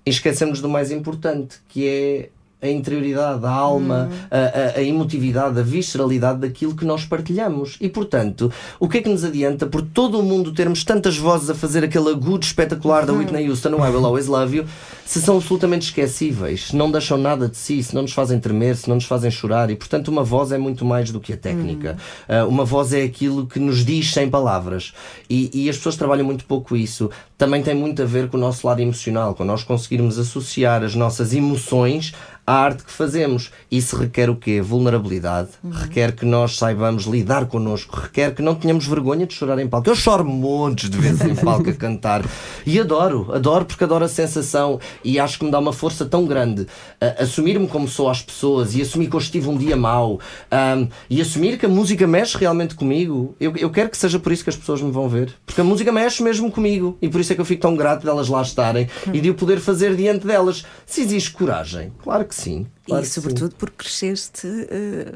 [0.06, 2.30] e esquecemos do mais importante, que é
[2.66, 4.16] a interioridade, a alma, Hum.
[4.32, 7.78] a, a- a emotividade, a visceralidade daquilo que nós partilhamos.
[7.80, 11.50] E portanto, o que é que nos adianta por todo o mundo termos tantas vozes
[11.50, 13.18] a fazer aquele agudo espetacular da Hum.
[13.20, 14.66] Whitney Houston, no I Will Always Love You,
[15.06, 18.76] se são absolutamente esquecíveis, se não deixam nada de si, se não nos fazem tremer,
[18.76, 19.70] se não nos fazem chorar.
[19.70, 21.98] E portanto, uma voz é muito mais do que a técnica.
[22.28, 24.94] Ah, uma voz é aquilo que nos diz sem palavras.
[25.30, 27.10] E, e as pessoas trabalham muito pouco isso.
[27.38, 30.96] Também tem muito a ver com o nosso lado emocional, com nós conseguirmos associar as
[30.96, 32.14] nossas emoções
[32.48, 33.52] à arte que fazemos.
[33.72, 34.62] Isso requer o quê?
[34.62, 35.50] Vulnerabilidade.
[35.72, 38.00] Requer que nós saibamos lidar connosco.
[38.00, 39.90] Requer que não tenhamos vergonha de chorar em palco.
[39.90, 42.24] Eu choro montes de vezes em palco a cantar.
[42.66, 46.26] E adoro, adoro porque adoro a sensação e acho que me dá uma força tão
[46.26, 46.68] grande.
[47.02, 50.20] a- Assumir-me como sou às pessoas e assumir que hoje tive um dia mau
[50.52, 53.36] ahm, e assumir que a música mexe realmente comigo.
[53.40, 55.34] Eu, eu quero que seja por isso que as pessoas me vão ver.
[55.46, 58.06] Porque a música mexe mesmo comigo e por isso é que eu fico tão grato
[58.06, 60.64] delas lá estarem e de o poder fazer diante delas.
[60.86, 62.68] Se existe coragem, claro que sim.
[62.86, 63.22] claro e que sim.
[63.22, 65.14] sobretudo porque cresceste eh,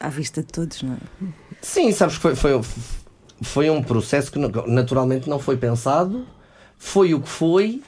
[0.00, 0.98] à, à vista de todos, não é?
[1.60, 2.60] Sim, sabes que foi, foi,
[3.42, 6.26] foi um processo que naturalmente não foi pensado,
[6.78, 7.82] foi o que foi.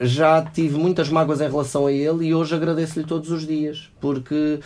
[0.00, 4.60] Já tive muitas mágoas em relação a ele e hoje agradeço-lhe todos os dias, porque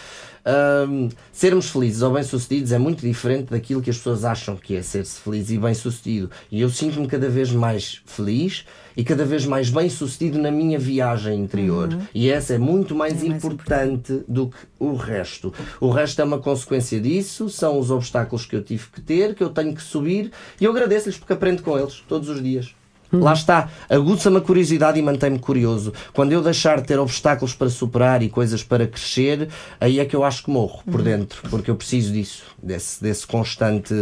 [0.86, 4.82] hum, sermos felizes ou bem-sucedidos é muito diferente daquilo que as pessoas acham que é
[4.82, 6.30] ser-se feliz e bem-sucedido.
[6.50, 11.40] E eu sinto-me cada vez mais feliz e cada vez mais bem-sucedido na minha viagem
[11.40, 11.96] interior.
[12.14, 15.52] E essa é muito mais, É mais importante do que o resto.
[15.80, 19.42] O resto é uma consequência disso, são os obstáculos que eu tive que ter, que
[19.42, 22.74] eu tenho que subir, e eu agradeço-lhes porque aprendo com eles todos os dias.
[23.12, 25.92] Lá está, aguça-me a curiosidade e mantém-me curioso.
[26.12, 29.48] Quando eu deixar de ter obstáculos para superar e coisas para crescer,
[29.80, 33.26] aí é que eu acho que morro por dentro, porque eu preciso disso, desse, desse
[33.26, 33.92] constante,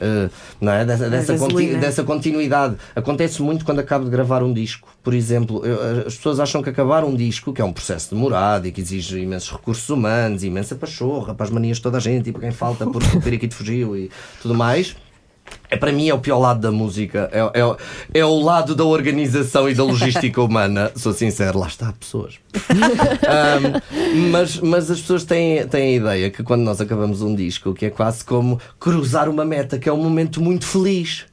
[0.00, 0.28] eh,
[0.60, 0.84] não é?
[0.84, 1.78] dessa, dessa, gasolina.
[1.78, 2.76] dessa continuidade.
[2.94, 4.88] Acontece muito quando acabo de gravar um disco.
[5.02, 8.66] Por exemplo, eu- as pessoas acham que acabar um disco, que é um processo demorado
[8.66, 12.28] e que exige imensos recursos humanos, imensa pachorra para as manias de toda a gente
[12.28, 14.10] e para quem falta porque o periquito fugiu e
[14.42, 14.94] tudo mais.
[15.70, 17.76] É, para mim é o pior lado da música, é, é,
[18.20, 20.90] é o lado da organização e da logística humana.
[20.96, 22.38] Sou sincero, lá está, pessoas.
[23.28, 23.80] Ahm,
[24.30, 27.86] mas, mas as pessoas têm, têm a ideia que quando nós acabamos um disco, que
[27.86, 31.26] é quase como cruzar uma meta, que é um momento muito feliz.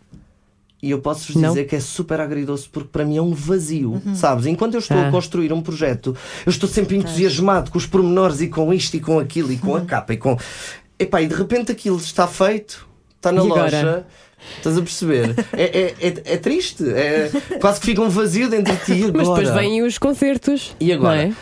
[0.82, 1.49] E eu posso-vos Não.
[1.49, 4.45] dizer que é super agridoce porque para mim é um vazio, sabes?
[4.45, 5.08] Enquanto eu estou Ah.
[5.08, 8.99] a construir um projeto, eu estou sempre entusiasmado com os pormenores e com isto e
[8.99, 10.38] com aquilo e com a capa e com.
[10.99, 12.87] Epá, e de repente aquilo está feito,
[13.17, 13.63] está na agora?
[13.63, 14.06] loja.
[14.58, 15.36] Estás a perceber?
[15.53, 18.91] É, é, é, é triste, é quase que fica um vazio dentro de ti.
[18.93, 19.62] e Mas depois agora?
[19.62, 20.75] vêm os concertos.
[20.80, 21.23] E agora?
[21.23, 21.34] é?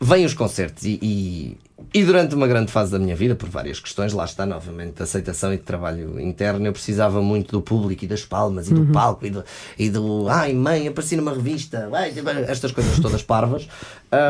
[0.00, 1.56] Vêm os concertos e, e,
[1.92, 5.02] e durante uma grande fase da minha vida, por várias questões, lá está novamente de
[5.02, 8.86] aceitação e de trabalho interno, eu precisava muito do público e das palmas e do
[8.86, 9.44] palco e do,
[9.78, 12.12] e do ai mãe, apareci numa revista, ai,
[12.48, 13.68] estas coisas todas parvas.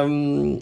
[0.07, 0.59] Hum,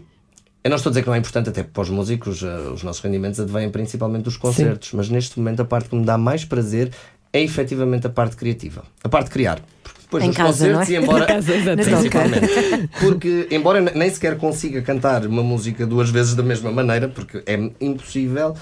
[0.64, 2.82] eu não estou a dizer que não é importante, até para os músicos, eh, os
[2.82, 6.44] nossos rendimentos advêm principalmente dos concertos, mas neste momento a parte que me dá mais
[6.44, 6.90] prazer
[7.32, 9.60] é efetivamente a parte criativa, a parte de criar.
[9.82, 10.78] Porque depois Em dos casa, não é?
[10.78, 11.24] concertos e embora.
[11.24, 11.52] Em casa.
[11.76, 12.88] Principalmente.
[13.00, 17.70] Porque, embora nem sequer consiga cantar uma música duas vezes da mesma maneira, porque é
[17.80, 18.54] impossível,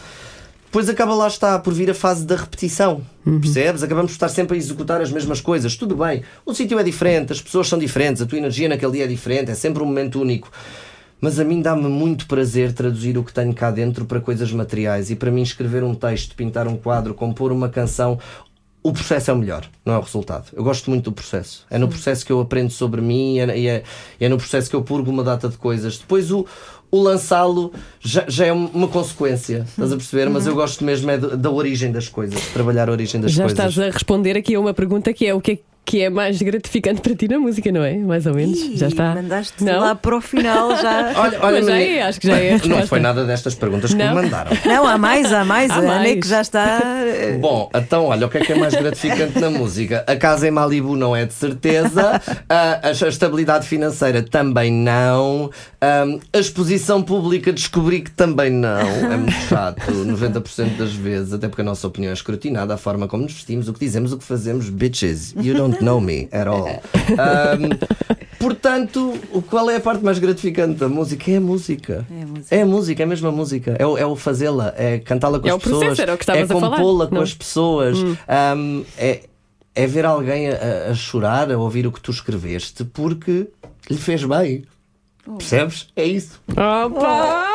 [0.64, 3.00] depois acaba lá está por vir a fase da repetição.
[3.24, 3.82] Percebes?
[3.82, 5.74] Acabamos por estar sempre a executar as mesmas coisas.
[5.76, 9.04] Tudo bem, o sítio é diferente, as pessoas são diferentes, a tua energia naquele dia
[9.04, 10.50] é diferente, é sempre um momento único.
[11.20, 15.10] Mas a mim dá-me muito prazer traduzir o que tenho cá dentro para coisas materiais.
[15.10, 18.18] E para mim, escrever um texto, pintar um quadro, compor uma canção,
[18.86, 20.46] o processo é o melhor, não é o resultado.
[20.52, 21.66] Eu gosto muito do processo.
[21.68, 23.82] É no processo que eu aprendo sobre mim e é, é,
[24.20, 25.98] é no processo que eu purgo uma data de coisas.
[25.98, 26.46] Depois o,
[26.88, 30.30] o lançá-lo já, já é uma consequência, estás a perceber?
[30.30, 33.58] Mas eu gosto mesmo é da origem das coisas, trabalhar a origem das Já coisas.
[33.58, 36.42] estás a responder aqui a uma pergunta que é o que é que é mais
[36.42, 37.96] gratificante para ti na música, não é?
[37.96, 38.58] Mais ou menos.
[38.58, 39.14] Ih, já está.
[39.14, 39.80] Mandaste Não?
[39.80, 41.12] lá para o final já.
[41.16, 43.96] Olha, olha, Mas já é, acho que já é Não foi nada destas perguntas que
[43.96, 44.08] Não.
[44.14, 44.50] me mandaram.
[44.66, 45.70] Não, há mais, há mais.
[45.70, 46.20] Há a Ana é mais.
[46.20, 46.80] que já está.
[47.06, 50.04] eh, Bom, então olha, o que é que é mais gratificante na música?
[50.08, 55.50] A casa em Malibu não é de certeza, a, a estabilidade financeira também não,
[56.32, 61.62] a exposição pública descobri que também não, é muito chato, 90% das vezes, até porque
[61.62, 64.24] a nossa opinião é escrutinada, a forma como nos vestimos, o que dizemos, o que
[64.24, 66.66] fazemos, bitches, you don't know me at all.
[67.18, 67.70] Ahm,
[68.38, 69.14] portanto,
[69.48, 71.30] qual é a parte mais gratificante da música?
[71.30, 72.06] É a música.
[72.10, 72.54] É a música.
[72.56, 73.76] É a música, é a mesma música.
[73.78, 76.18] É o, é o fazê-la, é cantá-la com É as o processo, pessoas, era o
[76.18, 77.98] que é a compô-la com as pessoas.
[77.98, 79.20] Um, é,
[79.74, 83.48] é ver alguém a, a chorar, a ouvir o que tu escreveste, porque
[83.90, 84.64] lhe fez bem.
[85.38, 85.88] Percebes?
[85.96, 86.40] É isso.
[86.52, 87.45] Opa!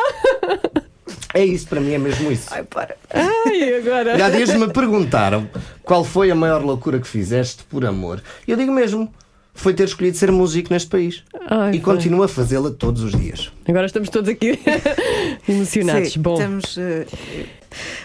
[1.34, 2.48] É isso, para mim é mesmo isso.
[2.50, 2.96] Ai, para.
[3.10, 4.18] Ai, agora.
[4.18, 5.48] E há dias me perguntaram
[5.82, 8.22] qual foi a maior loucura que fizeste por amor.
[8.46, 9.12] E eu digo mesmo,
[9.54, 11.22] foi ter escolhido ser músico neste país.
[11.48, 11.84] Ai, e pá.
[11.84, 13.50] continuo a fazê-la todos os dias.
[13.66, 14.58] Agora estamos todos aqui
[15.48, 16.12] emocionados.
[16.12, 17.06] Sim, Bom, estamos, eh,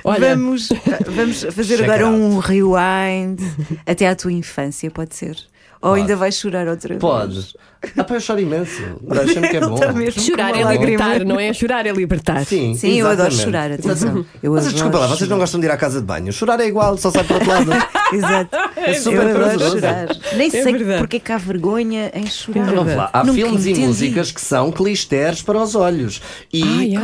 [0.03, 0.35] Olha.
[0.35, 0.69] vamos,
[1.05, 3.39] vamos fazer Check agora it um rewind
[3.85, 5.35] até à tua infância, pode ser?
[5.81, 6.99] Ou ainda vais chorar outra vez?
[7.01, 7.55] Podes.
[7.95, 8.81] Ah, pá, eu choro imenso.
[9.01, 9.77] Deixa-me que é bom.
[10.11, 11.53] chorar é libertar, não é?
[11.53, 12.43] Chorar é libertar.
[12.45, 14.25] Sim, Sim, eu adoro chorar, atenção.
[14.41, 16.33] Eu Mas adoro desculpa lá, vocês não gostam de ir à casa de banho.
[16.33, 17.87] Chorar é igual, só sai para o outro lado.
[18.11, 18.57] Exato.
[18.75, 20.07] É super eu adoro chorar.
[20.35, 20.97] Nem É sei verdade.
[20.99, 22.71] porque é que há vergonha em chorar.
[22.71, 23.09] É Vamos lá.
[23.13, 26.19] Há Nunca filmes e músicas que são clisteres para os olhos.
[26.51, 26.95] E,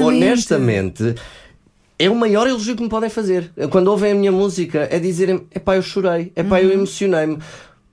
[0.00, 1.14] honestamente,
[1.98, 3.50] é o maior elogio que me podem fazer.
[3.70, 6.62] Quando ouvem a minha música, é dizerem: epá, eu chorei, epá, Uhum.
[6.62, 7.38] eu emocionei-me.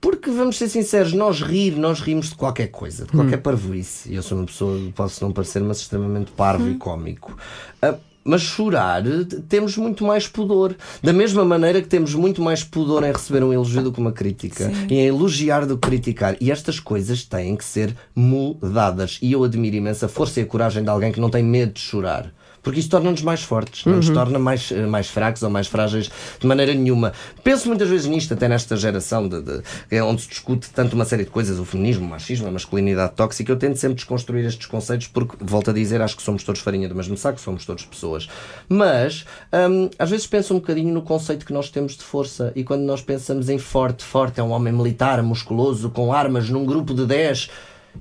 [0.00, 4.12] Porque vamos ser sinceros, nós rir, nós rimos de qualquer coisa, de qualquer parvoíce.
[4.12, 7.36] E eu sou uma pessoa, posso não parecer, mas extremamente parvo e cómico.
[7.82, 7.96] Ah,
[8.28, 9.02] mas chorar,
[9.48, 10.76] temos muito mais pudor.
[11.02, 14.12] Da mesma maneira que temos muito mais pudor em receber um elogio do que uma
[14.12, 14.70] crítica.
[14.88, 16.36] E em elogiar do que criticar.
[16.38, 19.18] E estas coisas têm que ser mudadas.
[19.22, 21.72] E eu admiro imenso a força e a coragem de alguém que não tem medo
[21.72, 22.30] de chorar.
[22.62, 26.10] Porque isso torna-nos mais fortes, não nos torna mais, eh, mais fracos ou mais frágeis
[26.38, 27.12] de maneira nenhuma.
[27.42, 31.04] Penso muitas vezes nisto, até nesta geração de, de- é onde se discute tanto uma
[31.04, 33.50] série de coisas, o feminismo, o machismo, a masculinidade tóxica.
[33.52, 36.88] Eu tento sempre desconstruir estes conceitos porque, volto a dizer, acho que somos todos farinha
[36.88, 38.28] do mesmo saco, somos todos pessoas.
[38.68, 39.24] Mas,
[39.70, 42.82] hum, às vezes penso um bocadinho no conceito que nós temos de força e quando
[42.82, 47.06] nós pensamos em forte, forte é um homem militar, musculoso, com armas, num grupo de
[47.06, 47.50] 10.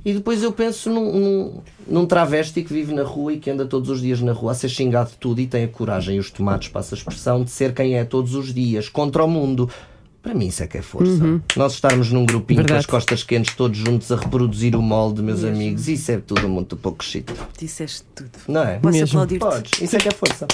[0.05, 3.65] E depois eu penso num, num, num travesti que vive na rua e que anda
[3.65, 6.19] todos os dias na rua a ser xingado de tudo e tem a coragem e
[6.19, 9.69] os tomates, passa a expressão, de ser quem é todos os dias, contra o mundo.
[10.21, 11.41] Para mim isso é que é força.
[11.55, 12.79] Nós estarmos num grupinho com Verdade.
[12.79, 16.75] as costas quentes, todos juntos a reproduzir o molde, meus amigos, isso é tudo muito
[16.75, 17.25] pouco shit.
[17.57, 18.29] Disseste tudo.
[18.47, 18.77] Não é?
[18.79, 19.19] Posso Mesmo.
[19.19, 19.39] aplaudir-te?
[19.39, 20.47] Podes, isso é que é força.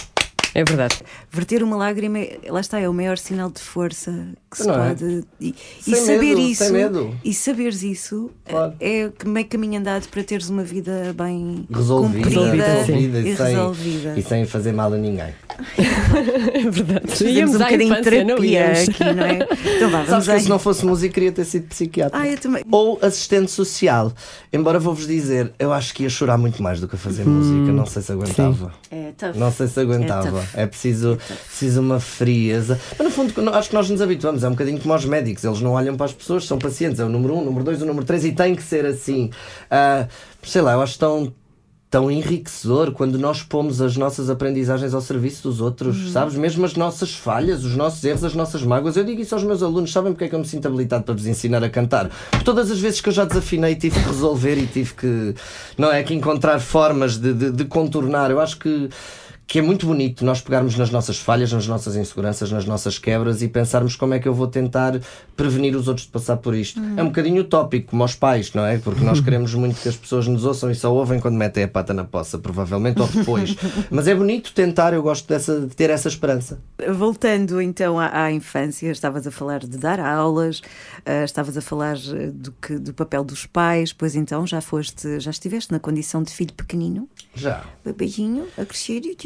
[0.56, 0.98] É verdade.
[1.32, 4.12] Verter uma lágrima, é- lá está, é o maior sinal de força
[4.52, 4.90] que se Não é?
[4.90, 5.24] pode.
[5.42, 6.64] E, e Sem saber medo, isso.
[6.64, 7.16] sem medo.
[7.24, 8.74] E saberes isso Claro.
[8.80, 13.36] é que meio caminho andado para teres uma vida bem Resolvida, cumprida resolvida e e,
[13.36, 14.14] sem, resolvida.
[14.20, 15.34] e sem fazer mal a ninguém.
[16.54, 17.08] É verdade.
[17.08, 18.90] Fazemos Íamos um bocadinho de não terapia íamos.
[18.90, 19.40] aqui, não é?
[19.76, 22.20] Então vá, Sabes vamos que se não fosse música queria ter sido psiquiatra.
[22.20, 22.64] Ah, eu também.
[22.72, 24.12] Ou assistente social.
[24.52, 27.72] Embora vou-vos dizer, eu acho que ia chorar muito mais do que a fazer música.
[27.72, 28.74] Não sei se aguentava.
[28.92, 29.12] É.
[29.36, 30.43] Não sei se aguentava.
[30.54, 31.18] É, preciso,
[31.48, 32.80] preciso uma frieza.
[32.98, 34.44] Mas no fundo, acho que nós nos habituamos.
[34.44, 35.44] É um bocadinho como aos médicos.
[35.44, 37.00] Eles não olham para as pessoas, são pacientes.
[37.00, 39.30] É o número um, o número dois, o número três e tem que ser assim.
[39.70, 40.08] Ah,
[40.42, 41.34] sei lá, eu acho tão.
[41.94, 46.34] Tão enriquecedor quando nós pomos as nossas aprendizagens ao serviço dos outros, sabes?
[46.34, 48.98] Mesmo as nossas falhas, os nossos erros, as nossas mágoas.
[48.98, 51.14] Eu digo isso aos meus alunos, sabem porque é que eu me sinto habilitado para
[51.14, 52.10] vos ensinar a cantar?
[52.32, 55.36] Por todas as vezes que eu já desafinei, tive que resolver e tive que,
[55.78, 56.02] não é?
[56.02, 58.32] Que encontrar formas de, de, de contornar.
[58.32, 58.90] Eu acho que
[59.46, 63.42] que é muito bonito nós pegarmos nas nossas falhas, nas nossas inseguranças, nas nossas quebras
[63.42, 65.00] e pensarmos como é que eu vou tentar
[65.36, 66.82] prevenir os outros de passar por isto.
[66.98, 68.78] É um bocadinho utópico, como aos pais, não é?
[68.78, 71.68] Porque nós queremos muito que as pessoas nos ouçam e só ouvem quando metem a
[71.68, 73.56] pata na poça, provavelmente, ou depois.
[73.92, 76.60] Mas é bonito tentar, eu gosto dessa, de ter essa esperança.
[76.92, 80.62] Voltando então à, à infância, estavas a falar de dar aulas,
[81.06, 85.20] ah, estavas a falar eh, do, que, do papel dos pais, pois então já foste,
[85.20, 87.64] já estiveste na condição de filho pequenino, Já.
[87.84, 89.18] bebezinho, a crescer e.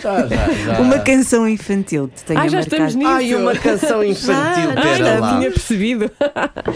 [0.00, 0.80] Já, já, já.
[0.80, 2.74] uma canção infantil que te tenha Ah, já marcado.
[2.84, 3.08] estamos nisso.
[3.10, 5.38] Ai, uma canção infantil, Já, pera não lá.
[5.38, 6.10] tinha percebido.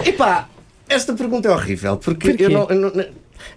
[0.06, 0.48] Epá,
[0.88, 2.44] esta pergunta é horrível, porque Porquê?
[2.44, 3.04] eu não, eu, não,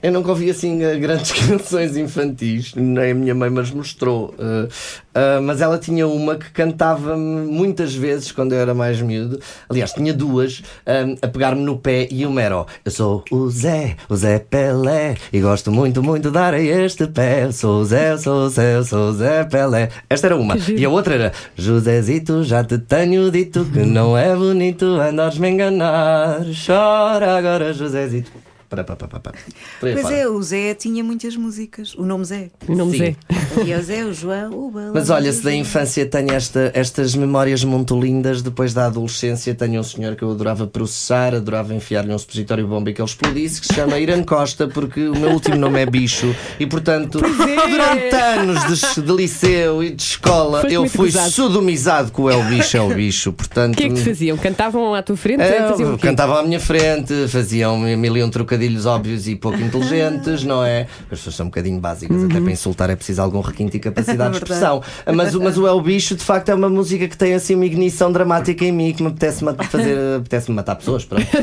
[0.02, 4.34] eu nunca ouvi assim eh, grandes canções infantis, nem a minha mãe mas mostrou.
[4.40, 4.68] eh,
[5.16, 9.40] eh, mas ela tinha uma que cantava muitas vezes quando eu era mais miúdo.
[9.68, 13.50] Aliás, tinha duas eh, a pegar-me no pé e uma era: ó, Eu sou o
[13.50, 17.46] Zé, o Zé Pelé, e gosto muito, muito de dar a este pé.
[17.46, 19.90] Eu Sou o Zé, eu sou o Zé, eu sou o Zé Pelé.
[20.10, 20.56] Esta era uma.
[20.58, 25.50] E a outra era: Josézito, já te tenho dito que não é bonito andares me
[25.50, 26.42] enganar.
[26.66, 28.47] Chora agora, Josézito.
[28.70, 29.38] Para, para, para, para.
[29.80, 32.50] Pois é, o Zé tinha muitas músicas, o nome Zé.
[32.68, 32.98] O nome Sim.
[32.98, 33.16] Zé.
[33.60, 34.92] Havia o Zé, o João, o Balão.
[34.94, 39.80] Mas olha, se da infância tenho esta, estas memórias muito lindas, depois da adolescência tenho
[39.80, 43.62] um senhor que eu adorava processar, adorava enfiar-lhe um supositório bomba e que ele explodisse,
[43.62, 47.70] que se chama Irã Costa, porque o meu último nome é bicho e, portanto, é.
[47.70, 51.32] durante anos de, de liceu e de escola, Foste eu fui gozado.
[51.32, 53.32] sodomizado com o o bicho, é o bicho.
[53.34, 54.38] Portanto, O que é que te faziam?
[54.38, 55.42] Cantavam à tua frente?
[55.42, 60.44] é, faziam cantavam à minha frente, faziam mil e um trocadilhos óbvios e pouco inteligentes,
[60.44, 60.88] não é?
[61.04, 64.32] As pessoas são um bocadinho básicas, até para insultar é preciso algum requinte e capacidade
[64.32, 64.82] de expressão.
[65.16, 67.56] Mas, o- mas o É o Bicho, de facto, é uma música que tem assim
[67.56, 71.06] uma ignição dramática em mim que me apetece fazer, apetece matar pessoas.
[71.06, 71.26] Pronto.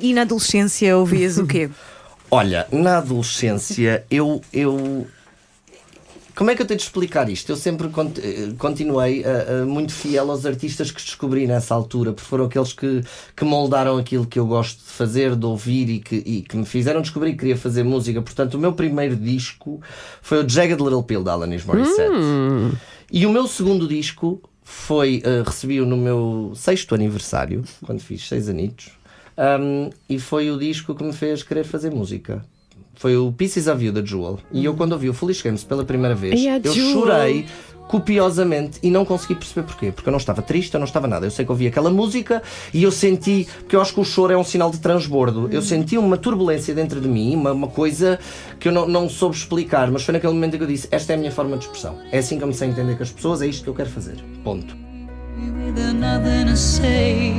[0.00, 1.70] E na adolescência ouvias o quê?
[2.30, 4.40] Olha, na adolescência eu.
[4.52, 5.06] eu
[6.34, 7.50] como é que eu tenho de explicar isto?
[7.50, 12.28] Eu sempre eh, continuei eh, eh, muito fiel aos artistas que descobri nessa altura, porque
[12.28, 13.02] foram aqueles que,
[13.36, 16.64] que moldaram aquilo que eu gosto de fazer, de ouvir e que, e que me
[16.64, 18.20] fizeram descobrir que queria fazer música.
[18.22, 19.80] Portanto, o meu primeiro disco
[20.20, 22.12] foi o Jagged Little Pill da Alanis Morissette.
[23.10, 28.48] E o meu segundo disco foi, eh, recebi-o no meu sexto aniversário, quando fiz seis
[28.48, 28.90] anitos,
[29.36, 32.44] um, e foi o disco que me fez querer fazer música.
[32.94, 34.38] Foi o Pieces of You da Jewel.
[34.52, 36.92] E eu, quando ouvi o Foolish Games pela primeira vez, a eu Jewel.
[36.92, 37.46] chorei
[37.88, 39.92] copiosamente e não consegui perceber porquê.
[39.92, 41.26] Porque eu não estava triste, eu não estava nada.
[41.26, 44.32] Eu sei que ouvi aquela música e eu senti, porque eu acho que o choro
[44.32, 45.48] é um sinal de transbordo.
[45.50, 48.18] Eu senti uma turbulência dentro de mim, uma, uma coisa
[48.58, 51.16] que eu não, não soube explicar, mas foi naquele momento que eu disse: Esta é
[51.16, 51.98] a minha forma de expressão.
[52.10, 53.90] É assim que eu me sei entender com as pessoas, é isto que eu quero
[53.90, 54.16] fazer.
[54.42, 54.74] Ponto.
[55.74, 57.32] with nothing to say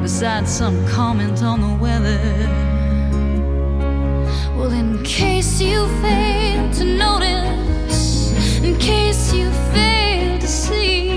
[0.00, 2.73] besides some comment on the weather.
[4.64, 11.13] Well, in case you fail to notice, in case you fail to see,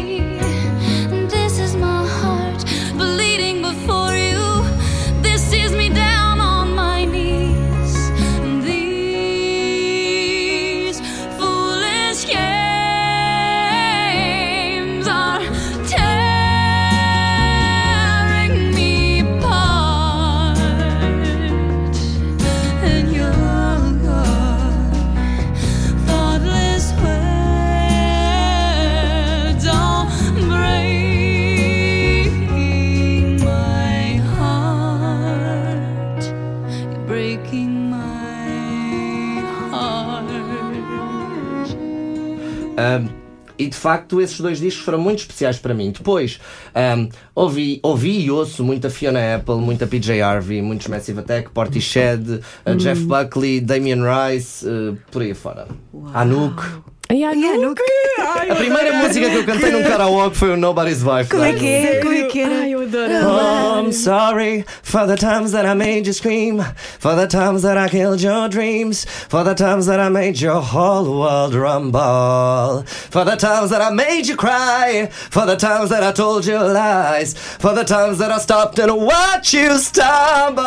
[42.78, 43.28] Um,
[43.60, 45.92] e de facto esses dois discos foram muito especiais para mim.
[45.92, 46.40] Depois
[46.76, 52.42] um, ouvi, ouvi e ouço muita Fiona Apple, muita PJ Harvey, muitos Massive Attack, Portishead,
[52.66, 55.68] uh, Jeff Buckley, Damien Rice, uh, por aí fora.
[56.14, 56.64] Anouk.
[57.10, 57.54] Não.
[57.54, 57.82] Anouk.
[58.20, 61.30] Ai, A primeira música que eu cantei num karaoke foi o Nobody's Wife.
[61.30, 62.00] Como é que é?
[62.02, 62.56] Como é que era?
[62.62, 63.14] Ai, eu adoro.
[63.26, 66.62] Oh, I'm sorry for the times that I made you scream,
[67.00, 70.62] for the times that I killed your dreams, for the times that I made your
[70.62, 76.04] whole world rumble, for the times that I made you cry, for the times that
[76.04, 80.66] I told you lies, for the times that I stopped and watched you stumble.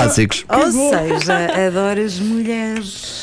[0.00, 0.44] Clássicos.
[0.48, 3.19] Ou seja, adoras mulheres.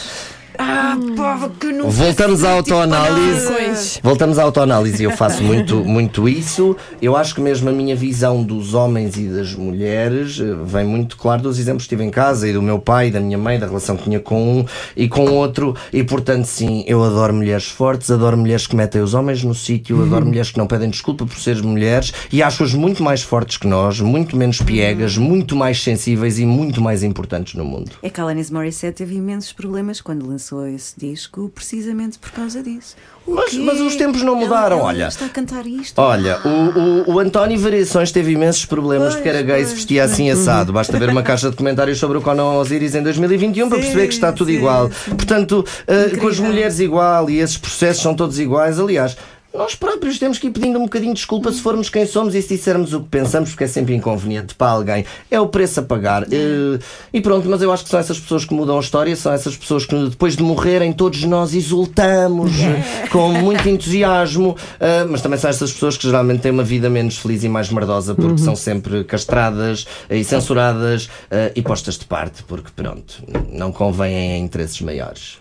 [0.57, 3.47] Ah, povo que não Voltamos à autoanálise.
[3.47, 3.99] Coisas.
[4.01, 6.75] Voltamos à autoanálise e eu faço muito, muito isso.
[7.01, 11.17] Eu acho que mesmo a minha visão dos homens e das mulheres eh, vem muito
[11.17, 13.59] claro dos exemplos que tive em casa e do meu pai, e da minha mãe,
[13.59, 15.75] da relação que tinha com um e com outro.
[15.93, 20.01] E portanto, sim, eu adoro mulheres fortes, adoro mulheres que metem os homens no sítio,
[20.01, 23.67] adoro mulheres que não pedem desculpa por seres mulheres e acho-as muito mais fortes que
[23.67, 27.91] nós, muito menos piegas, muito mais sensíveis e muito mais importantes no mundo.
[28.01, 32.63] É que a Alanis Morissette teve imensos problemas quando lançou esse disco, precisamente por causa
[32.63, 32.95] disso.
[33.27, 35.07] Mas- mas os tempos não mudaram, Ela- ela olha.
[35.09, 35.99] está a cantar isto.
[35.99, 40.05] Olha, o, o, o António Variações teve imensos problemas porque era gay e se vestia
[40.05, 40.71] assim assado.
[40.71, 44.13] Basta ver uma caixa de comentários sobre o Conan Osiris em 2021 para perceber que
[44.13, 44.89] está tudo sim, igual.
[45.09, 48.79] Portanto, eh, com as mulheres igual e esses processos são todos iguais.
[48.79, 49.17] Aliás,
[49.53, 52.41] nós próprios temos que ir pedindo um bocadinho de desculpa se formos quem somos e
[52.41, 55.05] se dissermos o que pensamos, porque é sempre inconveniente para alguém.
[55.31, 56.23] É o preço a pagar.
[56.23, 56.79] Eh,
[57.13, 59.55] E pronto, mas eu acho que são essas pessoas que mudam a história, são essas
[59.55, 65.39] pessoas que depois de morrerem todos nós exultamos eh, com muito entusiasmo, eh, mas também
[65.39, 68.55] são essas pessoas que geralmente têm uma vida menos feliz e mais merdosa porque são
[68.55, 71.09] sempre castradas e censuradas
[71.55, 75.37] e postas de parte, porque pronto, não convêm a interesses maiores.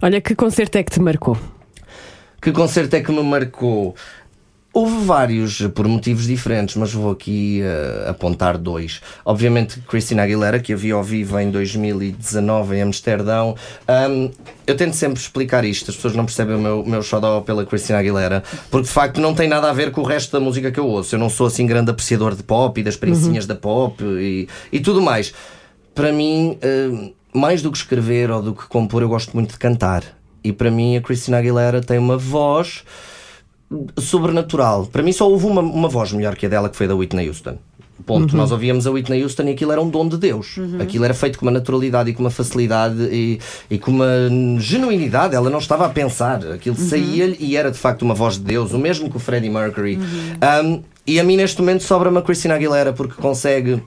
[0.00, 1.36] Olha, que concerto é que te marcou?
[2.40, 3.94] Que concerto é que me marcou?
[4.72, 9.00] Houve vários, por motivos diferentes, mas vou aqui eh, apontar dois.
[9.24, 13.56] Obviamente, Christina Aguilera, que havia ao vivo em 2019 em Amsterdão.
[13.88, 14.30] Ahm,
[14.66, 17.98] eu tento sempre explicar isto, as pessoas não percebem o meu, meu xodó pela Christina
[17.98, 20.78] Aguilera, porque de facto não tem nada a ver com o resto da música que
[20.78, 21.14] eu ouço.
[21.14, 24.78] Eu não sou assim grande apreciador de pop e das princesinhas da pop e, e
[24.78, 25.34] tudo mais.
[25.92, 29.58] Para mim, ahm, mais do que escrever ou do que compor, eu gosto muito de
[29.58, 30.17] cantar.
[30.42, 32.84] E para mim, a Christina Aguilera tem uma voz
[33.98, 34.86] sobrenatural.
[34.86, 37.28] Para mim só houve uma, uma voz melhor que a dela, que foi da Whitney
[37.28, 37.58] Houston.
[38.06, 38.36] Ponto.
[38.36, 40.56] Nós ouvíamos a Whitney Houston e aquilo era um dom de Deus.
[40.80, 44.06] Aquilo era feito com uma naturalidade e com uma facilidade e, e com uma
[44.58, 45.34] genuinidade.
[45.34, 46.46] Ela não estava a pensar.
[46.52, 48.72] Aquilo saía-lhe e era de facto uma voz de Deus.
[48.72, 49.98] O mesmo que o Freddie Mercury.
[49.98, 53.82] Um, e a mim neste momento sobra-me a Christina Aguilera porque consegue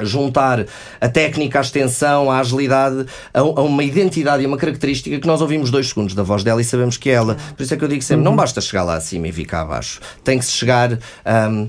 [0.00, 0.64] juntar
[1.00, 5.40] a técnica, a extensão, a agilidade a, a uma identidade e uma característica que nós
[5.40, 7.36] ouvimos dois segundos da voz dela e sabemos que é ela.
[7.56, 10.00] Por isso é que eu digo sempre: não basta chegar lá acima e cá abaixo.
[10.24, 10.98] Tem que se chegar.
[11.24, 11.68] ahm,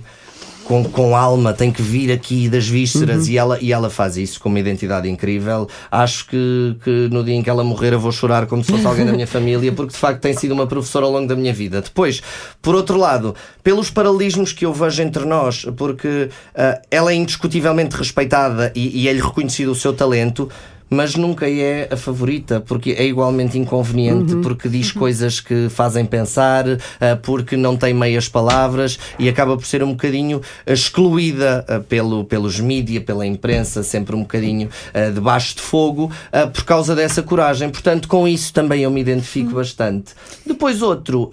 [0.69, 4.39] com, com alma, tem que vir aqui das vísceras e, ela, e ela faz isso
[4.39, 5.67] com uma identidade incrível.
[5.89, 8.85] Acho que, que no dia em que ela morrer eu vou chorar como se fosse
[8.85, 11.51] alguém da minha família, porque de facto tem sido uma professora ao longo da minha
[11.51, 11.81] vida.
[11.81, 12.21] Depois,
[12.61, 17.97] por outro lado, pelos paralelismos que eu vejo entre nós, porque ah, ela é indiscutivelmente
[17.97, 20.51] respeitada e, e é-lhe reconhecido o seu talento.
[20.89, 26.65] Mas nunca é a favorita, porque é igualmente inconveniente, porque diz coisas que fazem pensar,
[26.99, 32.25] ah, porque não tem meias palavras e acaba por ser um bocadinho excluída ah, pelo,
[32.25, 36.11] pelos mídia, pela imprensa, sempre um bocadinho ah, debaixo de fogo,
[36.53, 37.69] por causa dessa coragem.
[37.69, 40.13] Portanto, com isso também eu me identifico bastante.
[40.45, 41.29] Depois outro,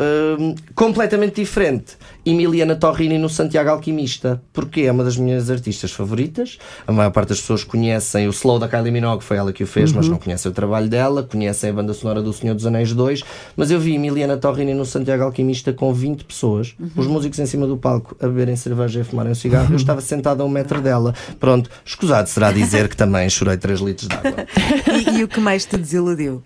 [0.74, 1.96] completamente diferente,
[2.26, 6.58] Emiliana Torrini no Santiago Alquimista, porque é uma das minhas artistas favoritas.
[6.84, 9.66] A maior parte das pessoas conhecem o Slow da Kylie Minogue, foi ela que o
[9.66, 12.92] fez, mas não conhecem o trabalho dela, conhecem a banda sonora do Senhor dos Anéis
[12.92, 13.22] 2.
[13.56, 17.64] Mas eu vi Emiliana Torrini no Santiago Alquimista com 20 pessoas, os músicos em cima
[17.64, 19.72] do palco a beberem cerveja e a fumarem um cigarro.
[19.72, 21.14] Eu estava sentado a um metro dela.
[21.38, 24.46] Pronto, escusado será dizer que também chorei 3 litros de água.
[24.96, 26.42] E, e o que mais te desiludiu?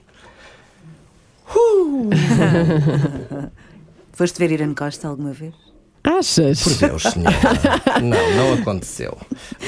[4.12, 5.69] Foste ver Irene Costa alguma vez?
[6.02, 6.62] Achas?
[6.62, 7.36] Por Deus, senhora.
[8.02, 9.16] Não, não aconteceu.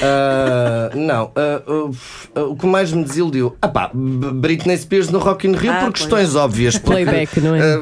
[0.01, 1.61] Ah, não, ah,
[2.35, 3.55] ah, o que mais me desiludiu?
[3.61, 5.99] Ah pá, Britney Spears no Rock in Rio Ah, por pois.
[5.99, 6.77] questões óbvias.
[6.77, 7.79] porque, Playback, não é?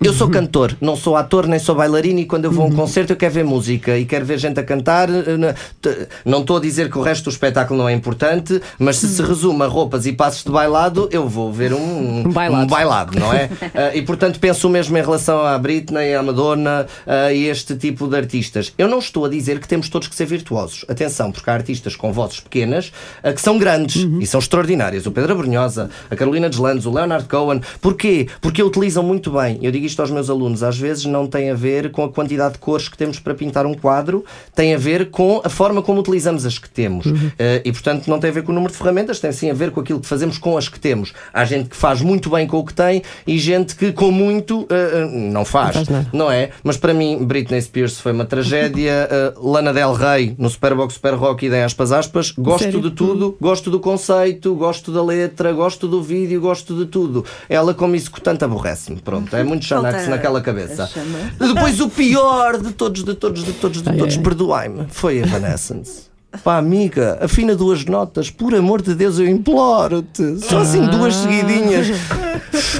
[0.00, 2.70] Eu sou cantor, não sou ator nem sou bailarino e quando eu vou Uhum.
[2.70, 5.08] a um concerto eu quero ver música e quero ver gente a cantar.
[5.10, 9.08] eh, Não estou a dizer que o resto do espetáculo não é importante, mas se
[9.08, 12.64] se resume a roupas e passos de bailado, eu vou ver um, Um bailado.
[12.64, 13.48] um bailado, não é?
[13.74, 18.06] Ah, e portanto penso mesmo em relação à Britney, à Madonna ah, e este tipo
[18.06, 18.72] de artistas.
[18.78, 20.84] Eu não estou a dizer que temos todos que ser virtuosos.
[20.88, 22.92] Atenção, porque há artistas com vozes pequenas
[23.34, 25.06] que são grandes e são extraordinários.
[25.06, 27.60] O Pedro Abrunhosa, a Carolina Deslandes, o Leonard Cohen.
[27.80, 28.28] Porquê?
[28.40, 29.58] Porque utilizam muito bem.
[29.62, 30.62] Eu digo isto aos meus alunos.
[30.62, 33.66] Às vezes não tem a ver com a quantidade de cores que temos para pintar
[33.66, 34.24] um quadro,
[34.54, 37.06] tem a ver com a forma como utilizamos as que temos.
[37.06, 39.54] Ah, e portanto não tem a ver com o número de ferramentas, tem sim a
[39.54, 41.12] ver com aquilo que fazemos com as que temos.
[41.32, 44.66] Há gente que faz muito bem com o que tem e gente que com muito
[44.70, 45.76] ah, não faz.
[45.76, 46.06] Não faz.
[46.12, 46.50] Não é?
[46.62, 49.08] Mas para mim, Britney Spears foi uma tragédia.
[49.36, 52.30] Uh, Lana Del Rey no Superbox Super Rock e dei aspas aspas.
[52.30, 52.80] Gosto Sério?
[52.80, 57.24] de tudo, gosto do conceito, gosto da letra, gosto do vídeo, gosto de tudo.
[57.48, 59.00] Ela, como executante, aborrece-me.
[59.00, 60.90] Pronto, é muito Xanax naquela cabeça.
[61.38, 64.22] Depois o pior de todos, de todos, de todos, de todos, ai.
[64.22, 66.08] perdoai-me, foi Evanescence.
[66.44, 70.38] Pá, amiga, afina duas notas, por amor de Deus, eu imploro-te.
[70.40, 71.88] Só assim duas seguidinhas.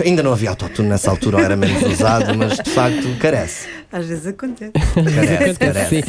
[0.05, 3.67] Ainda não havia autotune nessa altura, ou era menos usado, mas de facto carece.
[3.91, 4.73] Às vezes acontece.
[4.73, 5.49] Carece,
[5.89, 6.03] Sim.
[6.03, 6.05] carece.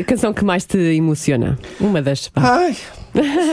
[0.00, 1.56] A canção que mais te emociona?
[1.78, 2.28] Uma das.
[2.34, 2.56] vá.
[2.56, 2.76] Ai,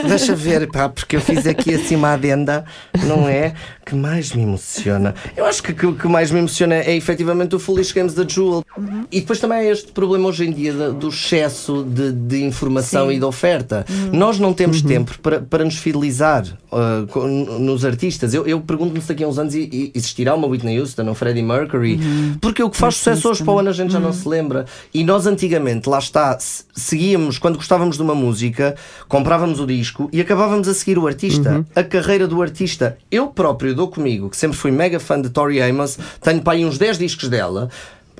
[0.06, 2.64] deixa ver, pá, porque eu fiz aqui assim uma adenda,
[3.06, 3.54] não é?
[3.84, 5.14] Que mais me emociona.
[5.36, 8.62] Eu acho que o que mais me emociona é efetivamente o Foolish Games da Jewel.
[9.10, 13.14] E depois também é este problema hoje em dia do excesso de, de informação Sim.
[13.14, 13.86] e de oferta.
[14.12, 18.34] Nós não temos tempo para, para nos fidelizar uh, nos artistas.
[18.34, 21.98] Eu, eu pergunto-me se daqui a uns anos existirá uma Whitney Houston, um Freddie Mercury,
[22.42, 24.66] porque o que faz sucesso hoje para o ano a gente já não se lembra.
[24.92, 28.74] E nós antigamente, lá está, se- seguíamos, quando gostávamos de uma música,
[29.08, 32.98] comprávamos o disco e acabávamos a seguir o artista, a carreira do artista.
[33.10, 36.64] Eu próprio dou comigo, que sempre fui mega fã de Tori Amos, tenho para aí
[36.64, 37.70] uns 10 discos dela.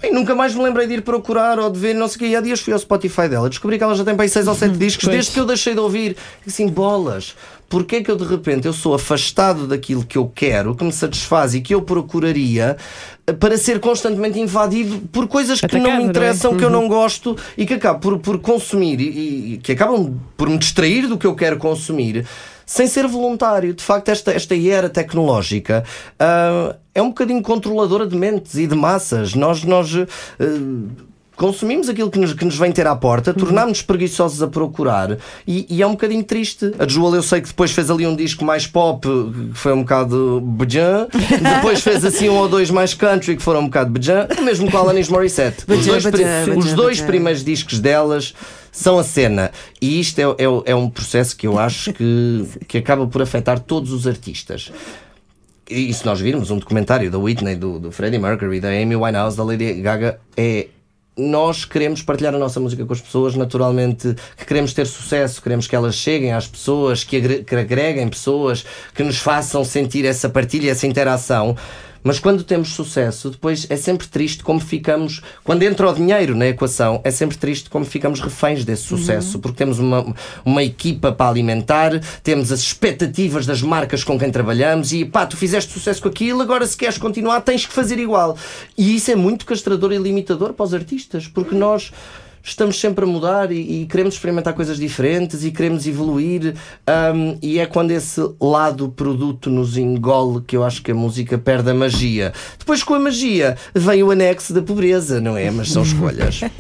[0.01, 2.26] Bem, nunca mais me lembrei de ir procurar ou de ver, não sei o quê.
[2.28, 4.46] E há dias fui ao Spotify dela, descobri que ela já tem para aí 6
[4.46, 5.16] ou 7 discos, Pois.
[5.16, 6.16] desde que eu deixei de ouvir.
[6.46, 7.34] E Assim, bolas.
[7.68, 10.92] Porquê é que eu de repente eu sou afastado daquilo que eu quero, que me
[10.92, 12.78] satisfaz e que eu procuraria
[13.26, 16.09] eh, para ser constantemente invadido por coisas que Atacado, não me não é?
[16.09, 20.18] interessam, que eu não gosto e que acabo por, por consumir e, e que acabam
[20.34, 22.24] por me distrair do que eu quero consumir
[22.68, 23.72] sem ser voluntário.
[23.72, 25.82] De facto, esta, esta era tecnológica
[26.18, 29.34] ah, é um bocadinho controladora de mentes e de massas.
[29.34, 30.06] Nós, nós eh,
[31.39, 35.16] consumimos aquilo que nos, que nos vem ter à porta, tornámos-nos preguiçosos a procurar
[35.47, 36.74] e, e é um bocadinho triste.
[36.78, 39.82] A Joel eu sei que depois fez ali um disco mais pop, que foi um
[39.82, 41.07] bocado bejan,
[41.57, 44.76] depois fez assim um ou dois mais country, que foram um bocado bejan, mesmo com
[44.76, 45.64] a Alanis Morissette.
[45.68, 46.05] Os dois,
[46.57, 48.34] os dois primeiros discos delas
[48.72, 49.53] são a cena.
[49.80, 53.61] E isto é, é, é um processo que eu acho que, que acaba por afetar
[53.61, 54.72] todos os artistas.
[55.70, 59.36] E se nós virmos um documentário da Whitney, do, do Freddie Mercury, da Amy Winehouse,
[59.36, 60.68] da Lady Gaga, é.
[61.18, 65.66] Nós queremos partilhar a nossa música com as pessoas, naturalmente, que queremos ter sucesso, queremos
[65.66, 68.64] que elas cheguem às pessoas, que, agre- que agreguem pessoas,
[68.94, 71.56] que nos façam sentir essa partilha, essa interação.
[72.03, 75.22] Mas quando temos sucesso, depois é sempre triste como ficamos.
[75.44, 79.59] Quando entra o dinheiro na equação, é sempre triste como ficamos reféns desse sucesso, porque
[79.59, 85.05] temos uma, uma equipa para alimentar, temos as expectativas das marcas com quem trabalhamos e
[85.05, 88.36] pá, tu fizeste sucesso com aquilo, agora se queres continuar tens que fazer igual.
[88.76, 91.92] E isso é muito castrador e limitador para os artistas, porque nós
[92.43, 96.55] estamos sempre a mudar e, e queremos experimentar coisas diferentes e queremos evoluir
[97.14, 101.39] hum, e é quando esse lado produto nos engole que eu acho que a música
[101.39, 102.32] perde a magia.
[102.59, 105.51] Depois com a magia vem o anexo da pobreza, não é?
[105.51, 106.41] Mas são escolhas.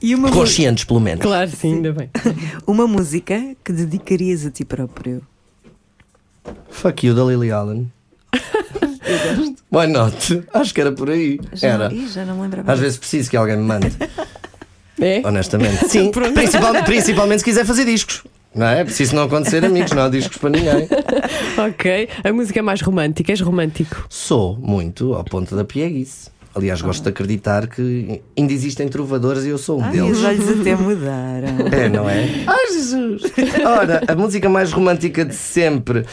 [0.00, 1.22] E Conscientes, pelo menos.
[1.22, 2.08] Claro, sim, ainda bem.
[2.66, 5.22] uma música que dedicarias a ti próprio.
[6.70, 7.90] Fuck you da Lily Allen.
[9.72, 10.44] Why not?
[10.52, 11.40] Acho que era por aí.
[11.52, 11.92] Já, Era.
[11.92, 12.72] Ih, já não me lembrava.
[12.72, 13.92] Às vezes preciso que alguém me mande.
[15.00, 15.22] É?
[15.24, 15.88] Honestamente.
[15.88, 18.24] Sim, principal- principalmente se quiser fazer discos.
[18.54, 18.82] Não é?
[18.84, 20.88] Preciso não acontecer, amigos, não há discos para ninguém.
[21.58, 22.08] Ok.
[22.24, 23.32] A música é mais romântica.
[23.32, 24.06] És romântico.
[24.08, 26.30] Sou muito ao ponto da pieguice.
[26.54, 30.18] Aliás, gosto de acreditar que ainda existem trovadores e eu sou um Ai, deles.
[30.18, 31.48] os olhos até mudaram.
[31.72, 32.28] É, não é?
[32.46, 33.22] Ai, Jesus!
[33.64, 36.04] Ora, a música mais romântica de sempre.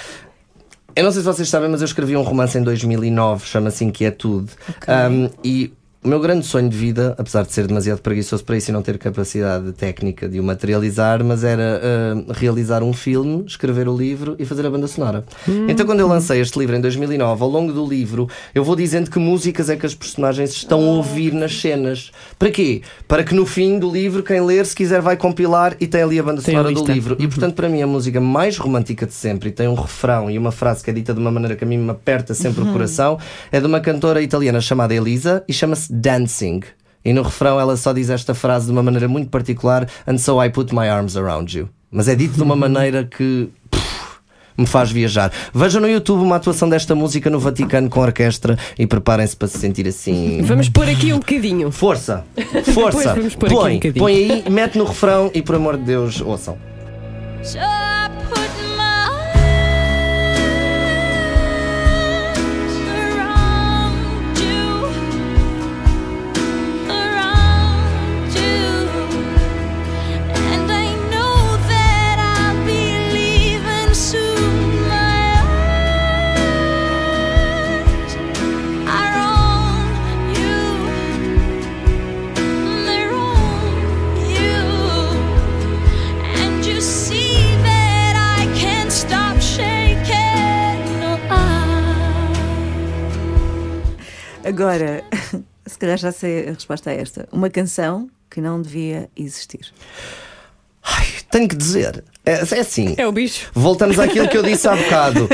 [0.96, 4.52] Eu não sei se vocês sabem, mas eu escrevi um romance em 2009, chama-se Inquietude.
[4.88, 5.74] Um, e
[6.06, 8.84] o meu grande sonho de vida, apesar de ser demasiado preguiçoso para isso e não
[8.84, 14.36] ter capacidade técnica de o materializar, mas era uh, realizar um filme, escrever o livro
[14.38, 15.26] e fazer a banda sonora.
[15.68, 19.10] Então, quando eu lancei este livro em 2009, ao longo do livro, eu vou dizendo
[19.10, 22.12] que músicas é que as personagens estão a ouvir nas cenas.
[22.38, 22.84] Para quê?
[23.08, 26.20] Para que no fim do livro, quem ler, se quiser, vai compilar e tem ali
[26.20, 27.18] a banda Tem a sonora do livro.
[27.20, 30.38] E portanto, para mim, a música mais romântica de sempre e tem um refrão e
[30.38, 32.72] uma frase que é dita de uma maneira que a mim me aperta sempre o
[32.72, 33.18] coração
[33.52, 36.62] é de uma cantora italiana chamada Elisa e chama-se Dancing.
[37.04, 40.44] E no refrão ela só diz esta frase de uma maneira muito particular: And so
[40.44, 41.70] I put my arms around you.
[41.92, 43.50] Mas é dito de uma maneira que.
[43.72, 44.20] pff,
[44.58, 45.32] me faz viajar.
[45.54, 49.60] Vejam no YouTube uma atuação desta música no Vaticano com orquestra e preparem-se para se
[49.60, 50.42] sentir assim.
[50.44, 51.72] Vamos pôr aqui um bocadinho.
[51.72, 52.26] Força!
[52.36, 53.14] Depois Força!
[53.14, 54.04] vamos pôr aqui um põe, bocadinho.
[54.04, 56.58] põe aí, mete no refrão e por amor de Deus, ouçam.
[94.46, 95.04] Agora,
[95.66, 97.28] se calhar já sei a resposta a esta.
[97.32, 99.74] Uma canção que não devia existir.
[100.84, 102.94] Ai, tenho que dizer, é, é assim.
[102.96, 103.50] É o bicho.
[103.54, 105.28] Voltamos àquilo que eu disse há bocado.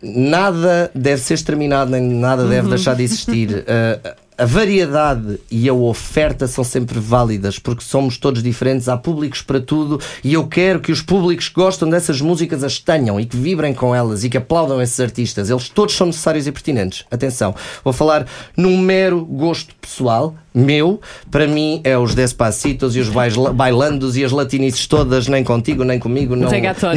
[0.00, 3.50] Nada deve ser exterminado, nem nada deve deixar de existir.
[3.50, 9.42] Uh, a variedade e a oferta são sempre válidas, porque somos todos diferentes, há públicos
[9.42, 13.26] para tudo, e eu quero que os públicos que gostam dessas músicas as tenham e
[13.26, 15.50] que vibrem com elas e que aplaudam esses artistas.
[15.50, 17.04] Eles todos são necessários e pertinentes.
[17.10, 18.26] Atenção, vou falar
[18.56, 21.00] num mero gosto pessoal, meu,
[21.32, 25.82] para mim é os Despacitos e os baila- bailandos e as latinices todas, nem contigo,
[25.82, 26.36] nem comigo.
[26.36, 26.48] Não,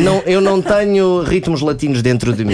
[0.04, 2.54] não, eu não tenho ritmos latinos dentro de mim.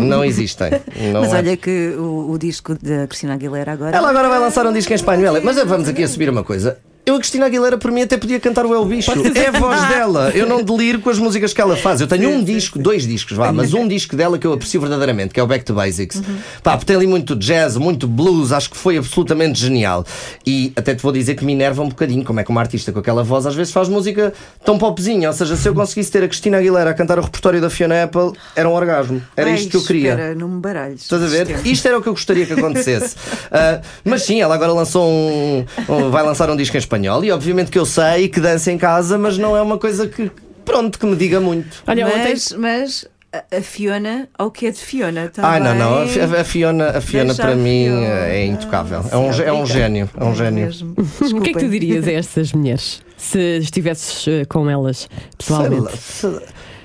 [0.00, 0.70] Não existem.
[1.12, 1.36] Não Mas é.
[1.38, 3.91] olha que o, o disco da Cristina Aguilera agora.
[3.92, 5.38] Ela agora vai lançar um disco em espanhol.
[5.42, 6.78] Mas vamos aqui assumir uma coisa.
[7.04, 9.10] Eu, a Cristina Aguilera, por mim, até podia cantar o El Bicho.
[9.10, 10.30] É a voz dela.
[10.34, 12.00] Eu não deliro com as músicas que ela faz.
[12.00, 15.34] Eu tenho um disco, dois discos, vá, mas um disco dela que eu aprecio verdadeiramente,
[15.34, 16.22] que é o Back to Basics.
[16.62, 20.06] Pá, porque tem ali muito jazz, muito blues, acho que foi absolutamente genial.
[20.46, 22.92] E até te vou dizer que me enerva um bocadinho como é que uma artista
[22.92, 24.32] com aquela voz às vezes faz música
[24.64, 25.28] tão popzinha.
[25.28, 28.04] Ou seja, se eu conseguisse ter a Cristina Aguilera a cantar o repertório da Fiona
[28.04, 29.20] Apple, era um orgasmo.
[29.36, 30.10] Era Ai, isto que eu queria.
[30.10, 31.02] Espera, não me baralhes.
[31.02, 31.66] Estás a ver?
[31.66, 33.16] Isto era o que eu gostaria que acontecesse.
[33.54, 37.32] Ah, mas sim, ela agora lançou um, um- Vai lançar um disco em espanhol e
[37.32, 40.30] obviamente que eu sei que dança em casa, mas não é uma coisa que.
[40.64, 41.82] Pronto, que me diga muito.
[41.86, 42.28] Olha, ontem.
[42.30, 45.50] Mas, mas a, Fiona ao que é de Fiona também.
[45.50, 46.02] Ai, não, não.
[46.02, 48.06] A, Fi- a Fiona, a Fiona Deixa para a mim Fiona.
[48.06, 49.04] é intocável.
[49.10, 50.08] É um, é um gênio.
[50.16, 50.64] É um gênio.
[50.66, 50.94] mesmo.
[51.36, 55.08] O que é que tu dirias a estas mulheres se estivesses eh, com elas Sei
[55.38, 55.82] pessoalmente?
[55.82, 56.40] lá, se-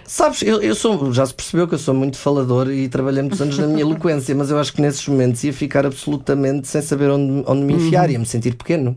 [0.10, 3.42] Sabes, eu, eu sou, já se percebeu que eu sou muito falador e trabalhei muitos
[3.42, 7.10] anos na minha eloquência, mas eu acho que nesses momentos ia ficar absolutamente sem saber
[7.10, 8.96] onde, onde me enfiar, ia me sentir pequeno.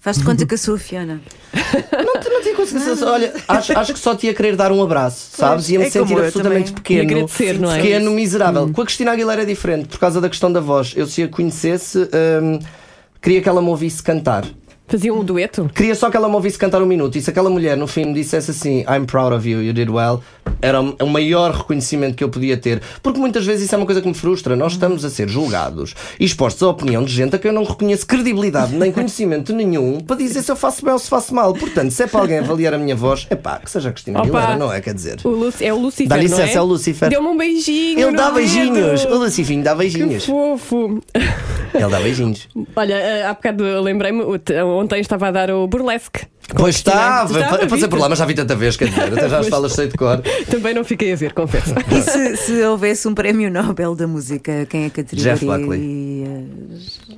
[0.00, 1.20] Faz de conta que eu sou a Fiona.
[1.52, 3.06] Não, te- não tinha conseguido.
[3.06, 5.68] Olha, acho, acho que só te ia querer dar um abraço, sabes?
[5.70, 7.02] Ia-me é sentir absolutamente pequeno.
[7.02, 7.76] Agradecer, não é?
[7.80, 8.70] Pequeno, miserável.
[8.72, 10.92] Com a Cristina Aguilera é diferente, por causa da questão da voz.
[10.96, 11.98] Eu, se a conhecesse,
[12.42, 12.58] hum,
[13.22, 14.44] queria que ela me ouvisse cantar.
[14.86, 15.70] Faziam um dueto?
[15.74, 17.16] Queria só que ela me ouvisse cantar um minuto.
[17.16, 19.88] E se aquela mulher no fim me dissesse assim: I'm proud of you, you did
[19.88, 20.22] well,
[20.60, 22.82] era o maior reconhecimento que eu podia ter.
[23.02, 24.54] Porque muitas vezes isso é uma coisa que me frustra.
[24.54, 27.64] Nós estamos a ser julgados e expostos à opinião de gente a quem eu não
[27.64, 31.54] reconheço credibilidade nem conhecimento nenhum para dizer se eu faço bem ou se faço mal.
[31.54, 34.18] Portanto, se é para alguém avaliar a minha voz, é pá, que seja a Cristina
[34.20, 34.28] Opa.
[34.28, 34.80] Aguilera, não é?
[34.82, 35.18] Quer dizer.
[35.24, 36.54] O é o Lucifer, Dá licença, é?
[36.54, 37.08] é o Lucifer.
[37.08, 38.00] Deu-me um beijinho.
[38.00, 38.34] Ele dá dedo.
[38.34, 39.04] beijinhos.
[39.06, 40.26] O Lucifinho dá Que beijinhos.
[40.26, 41.00] fofo.
[41.74, 42.48] Ele dá beijinhos.
[42.76, 44.22] Olha, eh, há bocado eu lembrei-me,
[44.74, 46.26] ontem estava a dar o burlesque.
[46.54, 49.48] Pois Estava, passei por lá, mas já vi tanta vez, quer dizer, até já as
[49.48, 50.20] falas sei de cor.
[50.50, 51.74] Também não fiquei a ver, confesso.
[51.90, 55.36] E se, se houvesse um prémio Nobel da música, quem é que atribuiria?
[55.36, 55.46] Jeff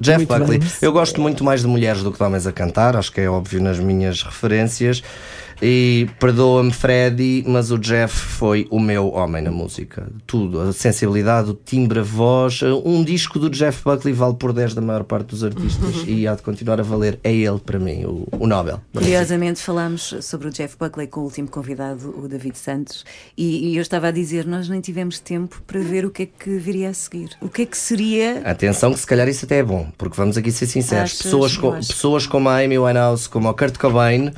[0.00, 0.58] Jeff Muito Buckley.
[0.58, 0.68] bem.
[0.80, 3.28] Eu gosto muito mais de mulheres do que de homens a cantar, acho que é
[3.28, 5.02] óbvio nas minhas referências.
[5.62, 10.06] E perdoa-me, Freddy, mas o Jeff foi o meu homem na música.
[10.26, 12.60] Tudo, a sensibilidade, o timbre, a voz.
[12.84, 16.34] Um disco do Jeff Buckley vale por 10 da maior parte dos artistas e há
[16.34, 17.18] de continuar a valer.
[17.24, 18.80] É ele, para mim, o, o Nobel.
[18.92, 23.04] Curiosamente falámos sobre o Jeff Buckley com o último convidado, o David Santos,
[23.36, 26.26] e, e eu estava a dizer, nós nem tivemos tempo para ver o que é
[26.26, 27.30] que viria a seguir.
[27.40, 30.36] O que é que seria Atenção que se calhar isso até é bom, porque vamos
[30.36, 31.22] aqui ser sinceros, Achas?
[31.22, 31.88] pessoas, Eu co- acho.
[31.88, 34.30] pessoas como a Amy Winehouse, como o Kurt Cobain,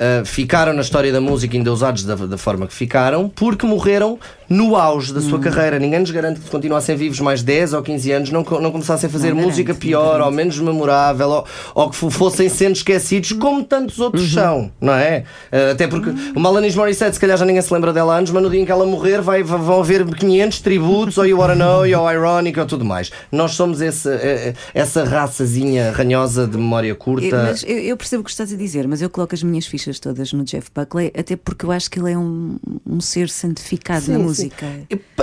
[0.00, 4.18] uh, ficaram na história da música ainda usados da, da forma que ficaram, porque morreram
[4.50, 5.42] no auge da sua Hum.
[5.42, 5.78] carreira.
[5.78, 9.10] Ninguém nos garante que continuassem vivos mais 10 ou 15 anos, não, não começassem a
[9.12, 13.32] fazer Não música garante, pior ou menos memorável, ou, ou que fo- fossem sendo esquecidos,
[13.32, 14.42] como tantos outros Uhum.
[14.42, 15.24] são, não é?
[15.52, 18.30] Uh, até porque o Alanis Morissette, se calhar já ninguém se lembra dela há anos,
[18.32, 21.54] mas no dia em que ela morrer vai, vão haver 500 tributos, ou You Wanna
[21.54, 23.10] Know, ou Ironic, ou tudo mais.
[23.30, 27.44] Nós somos esse, eh, essa raçazinha ranhosa de memória curta.
[27.44, 30.32] mas eu, percebo o que estás a dizer, mas eu coloco as minhas fichas todas
[30.32, 34.12] no Jeff Buckley, até porque eu acho que ele é um, um ser santificado Sim,
[34.12, 34.24] na sim.
[34.44, 34.66] Música.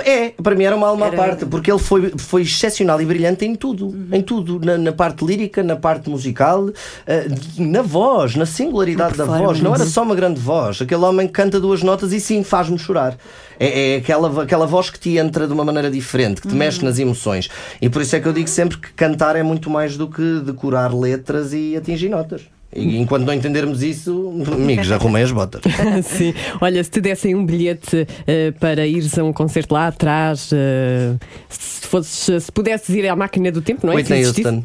[0.04, 3.44] É, para mim era uma alma à parte, porque ele foi, foi excepcional e brilhante
[3.44, 6.70] em tudo, em tudo, na, na parte lírica, na parte musical,
[7.06, 9.60] eh, na voz, na singularidade da voz.
[9.60, 12.78] Não era só uma grande voz, aquele homem que canta duas notas e sim, faz-me
[12.78, 13.16] chorar.
[13.60, 16.84] É, é aquela, aquela voz que te entra de uma maneira diferente, que te mexe
[16.84, 17.48] nas emoções.
[17.80, 20.40] E por isso é que eu digo sempre que cantar é muito mais do que
[20.40, 22.42] decorar letras e atingir notas.
[22.74, 25.62] E enquanto não entendermos isso, amigos, arrumei as botas.
[26.04, 26.34] Sim.
[26.60, 31.14] Olha, se te dessem um bilhete eh, para ires a um concerto lá atrás, eh,
[31.48, 33.96] se, fosses, se pudesses ir à máquina do tempo, não é?
[33.96, 34.64] Whitney Houston,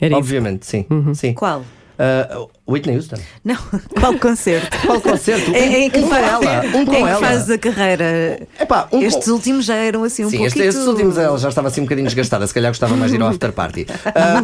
[0.00, 0.18] Era isso.
[0.18, 0.86] obviamente, sim.
[1.14, 1.34] sim.
[1.34, 1.64] Qual?
[1.98, 3.16] Uh, Whitney Houston.
[3.44, 3.56] Não,
[3.98, 4.76] qual concerto?
[4.86, 5.52] Qual concerto?
[5.52, 6.64] É, é que um com faz, ela.
[6.76, 7.16] Um com que ela.
[7.18, 8.40] faz a carreira.
[8.60, 9.32] Epá, um Estes com...
[9.32, 10.46] últimos já eram assim um Sim, pouquinho.
[10.64, 13.16] este- estes últimos ela já estava assim um bocadinho desgastada, se calhar gostava mais de
[13.16, 13.86] ir ao after party.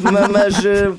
[0.02, 0.57] Ma- mas.
[0.59, 0.98] Uh,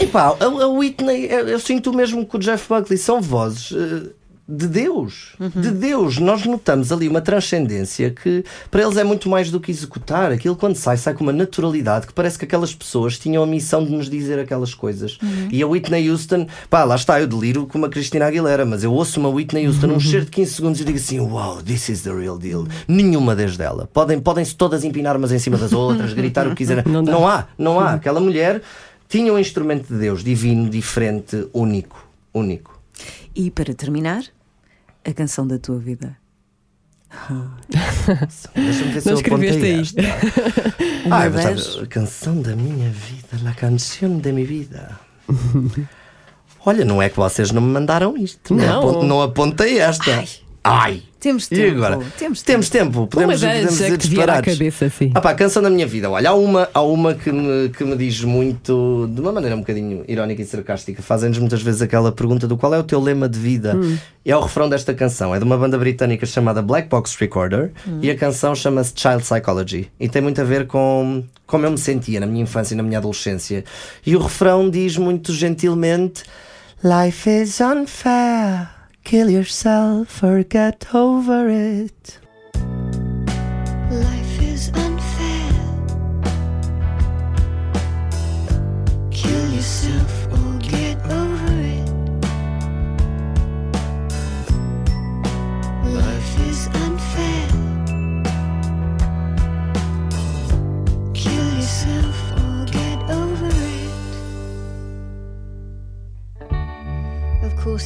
[0.00, 3.70] epá, a, a Whitney, eu, eu sinto mesmo que o Jeff Buckley, são vozes.
[3.72, 4.10] eh,
[4.50, 9.50] de Deus, de Deus, nós notamos ali uma transcendência que para eles é muito mais
[9.50, 10.32] do que executar.
[10.32, 13.84] Aquilo quando sai, sai com uma naturalidade que parece que aquelas pessoas tinham a missão
[13.84, 15.18] de nos dizer aquelas coisas.
[15.50, 18.90] E a Whitney Houston, pá, lá está, eu deliro com uma Cristina Aguilera, mas eu
[18.90, 22.00] ouço uma Whitney Houston, um cheiro de 15 segundos e digo assim: Wow, this is
[22.00, 22.66] the real deal.
[22.88, 23.86] Nenhuma desde ela.
[23.92, 26.84] Podem, podem-se todas empinar umas em cima das outras, gritar o que quiserem.
[26.88, 27.92] Não não há, não há.
[27.94, 28.62] Aquela mulher
[29.08, 32.08] tinha um instrumento de Deus divino, diferente, único.
[32.32, 32.80] Único.
[33.34, 34.24] E para terminar,
[35.08, 36.16] a canção da tua vida.
[38.54, 39.82] Deixa-me ver se Não eu apontei.
[41.06, 41.44] Uma Ah, vez-
[41.76, 44.98] mas a canção da minha vida, a canção da minha vida.
[46.66, 48.54] Olha, não é que vocês não me mandaram isto.
[48.54, 49.02] Não.
[49.02, 50.16] não apontei esta.
[50.16, 50.28] Ai.
[51.20, 51.76] Temos E tempo.
[51.84, 51.96] agora?
[52.16, 52.46] Temos tempo.
[52.46, 53.06] Temos tempo.
[53.08, 54.54] Podemos, Uma podemos a ir que te vier à disparados.
[54.58, 55.10] cabeça, sim.
[55.14, 56.08] Ah pá, canção da minha vida.
[56.08, 59.60] Olha, há uma, há uma que, me, que me diz muito, de uma maneira um
[59.60, 61.02] bocadinho irónica e sarcástica.
[61.02, 63.76] Fazem-nos muitas vezes aquela pergunta do qual é o teu lema de vida.
[64.24, 65.34] É o refrão desta canção.
[65.34, 69.90] É de uma banda britânica chamada Black Box Recorder e a canção chama-se Child Psychology.
[69.98, 72.82] E tem muito a ver com como eu me sentia na minha infância e na
[72.84, 73.64] minha adolescência.
[74.06, 76.22] E o refrão diz muito gentilmente:
[76.84, 78.77] Life is unfair.
[79.08, 82.18] Kill yourself or get over it.
[83.90, 85.52] Life is unfair.
[89.10, 90.17] Kill yourself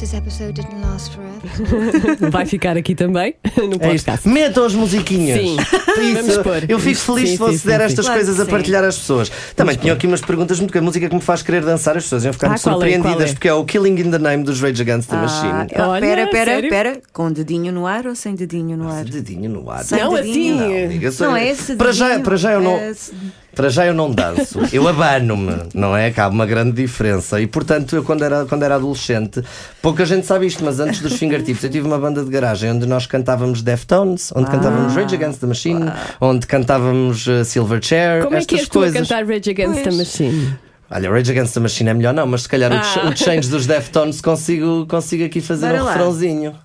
[2.31, 4.27] Vai ficar aqui também no É podcast.
[4.27, 5.39] Metam as musiquinhas.
[5.39, 5.57] Sim.
[5.57, 6.65] Isso, Vamos pôr.
[6.69, 8.11] eu fico feliz Sim, se fosse sim, der sim, estas sim.
[8.13, 9.31] coisas Claro a partilhar às pessoas.
[9.55, 12.03] Também tinham aqui umas perguntas muito que a música que me faz querer dançar, as
[12.03, 12.91] pessoas iam ficar Ah, qual é?
[12.91, 13.33] surpreendidas, é?
[13.33, 15.67] porque é o Killing in the Name dos Rage Against the Ah, Machine.
[15.75, 16.69] ah, Olha, pera, pera, sério?
[16.69, 17.01] pera.
[17.11, 19.03] Com dedinho no ar ou sem dedinho no ar?
[19.05, 19.83] Dedinho no ar.
[19.83, 21.07] Sem Não, dedinho.
[21.07, 21.23] assim.
[21.23, 22.77] Não, Não é esse para já, dedinho, para já eu não.
[22.77, 23.13] é esse-
[23.55, 26.09] Para já eu não danço, eu abano-me, não é?
[26.09, 27.39] Que há uma grande diferença.
[27.39, 29.43] E portanto, eu quando era, quando era adolescente,
[29.81, 32.87] pouca gente sabe isto, mas antes dos fingertips, eu tive uma banda de garagem onde
[32.87, 38.39] nós cantávamos Deftones, onde cantávamos Rage Against the Machine, onde cantávamos uh, Silverchair, Como é
[38.39, 39.07] que estas és tu a coisas.
[39.07, 39.97] cantar Rage Against the Pois.
[39.97, 40.55] Machine?
[40.89, 43.07] Olha, Rage Against the Machine é melhor, não, mas se calhar Ah.
[43.07, 45.91] o change dos Deftones consigo, consigo aqui fazer Bora um lá.
[45.93, 46.55] refrãozinho.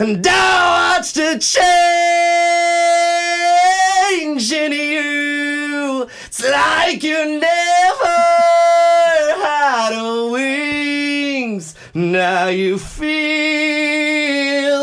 [0.00, 1.60] And I watched the change
[4.54, 5.19] in you.
[6.42, 8.20] It's like you never
[9.44, 9.92] had
[10.32, 11.74] wings.
[11.92, 14.10] Now you feel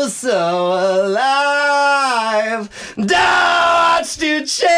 [0.08, 2.70] so alive.
[2.96, 4.68] Watched you change.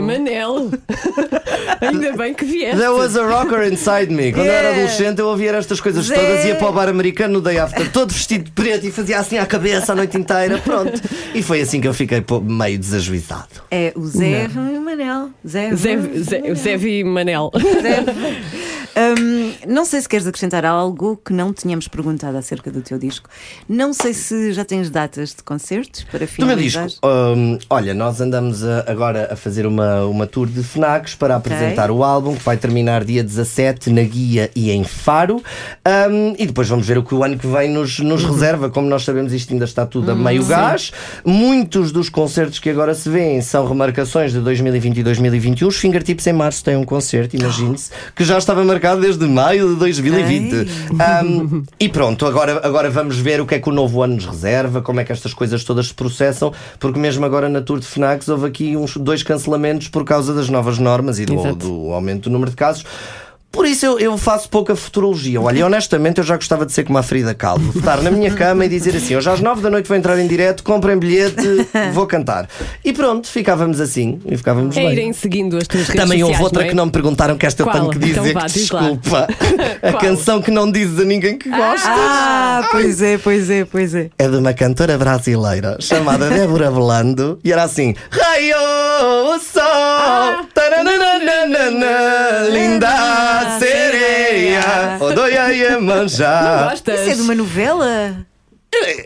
[0.00, 0.80] Manel.
[1.80, 2.76] Ainda bem que vieste.
[2.76, 4.32] There was a rocker inside me.
[4.32, 4.82] Quando eu era Yeah.
[4.82, 6.14] adolescente, eu ouvia estas coisas Zé.
[6.14, 9.18] todas, ia para o bar americano no day after, todo vestido de preto e fazia
[9.18, 10.58] assim à cabeça a noite inteira.
[10.58, 11.00] Pronto.
[11.34, 13.48] E foi assim que eu fiquei meio desajuizado.
[13.70, 15.30] É o Zé Manel.
[15.46, 17.50] Zé, Zé, Zé, Zé Vi Manel.
[18.96, 23.28] Hum, não sei se queres acrescentar algo que não tínhamos perguntado acerca do teu disco.
[23.68, 26.86] Não sei se já tens datas de concertos para Do meu finalizar.
[26.86, 30.62] disco, hum, olha, nós andamos a- agora a fazer uma, uma tour de
[31.18, 35.36] Para apresentar o álbum, que vai terminar dia 17 na Guia e em Faro.
[36.10, 38.32] Hum, e depois vamos ver o que o ano que vem nos, nos Uhum.
[38.32, 38.68] reserva.
[38.70, 40.92] Como nós sabemos, isto ainda está tudo a Hum, meio gás.
[41.24, 45.68] Muitos dos concertos que agora se vêem são remarcações de 2020 e 2021.
[45.68, 49.76] Os Fingertips em março têm um concerto, imagine-se, que já estava marcado desde maio de
[49.76, 50.68] 2020.
[51.24, 54.26] Hum, e pronto, agora, agora vamos ver o que é que o novo ano nos
[54.26, 57.86] reserva, como é que estas coisas todas se processam, porque mesmo agora na Tour de
[57.86, 62.24] FNACs houve aqui uns dois cancelamentos por causa das novas normas e do, do aumento
[62.24, 62.84] do número de casos.
[63.52, 65.40] Por isso eu, eu faço pouca futurologia.
[65.40, 67.72] Olha, honestamente eu já gostava de ser como a Frida Kahlo.
[67.76, 70.26] Estar na minha cama e dizer assim: hoje às nove da noite vou entrar em
[70.28, 72.48] direto, comprem bilhete, vou cantar.
[72.84, 74.92] E pronto, ficávamos assim e ficávamos É bem.
[74.92, 76.68] irem seguindo as tuas redes Também houve outra é?
[76.68, 77.76] que não me perguntaram, que esta eu Qual?
[77.76, 79.28] tenho que dizer Então vá, que diz desculpa.
[79.82, 81.82] a canção que não dizes a ninguém que gostas.
[81.86, 84.10] Ah, pois é, pois é, pois é.
[84.16, 90.44] É de uma cantora brasileira chamada Débora Velando e era assim: Raio o sol, Ah.
[90.54, 91.48] tarananana,
[93.44, 96.68] linda sereia, odoia Não Iemanjá.
[96.70, 97.00] gostas?
[97.00, 98.26] Isso é de uma novela?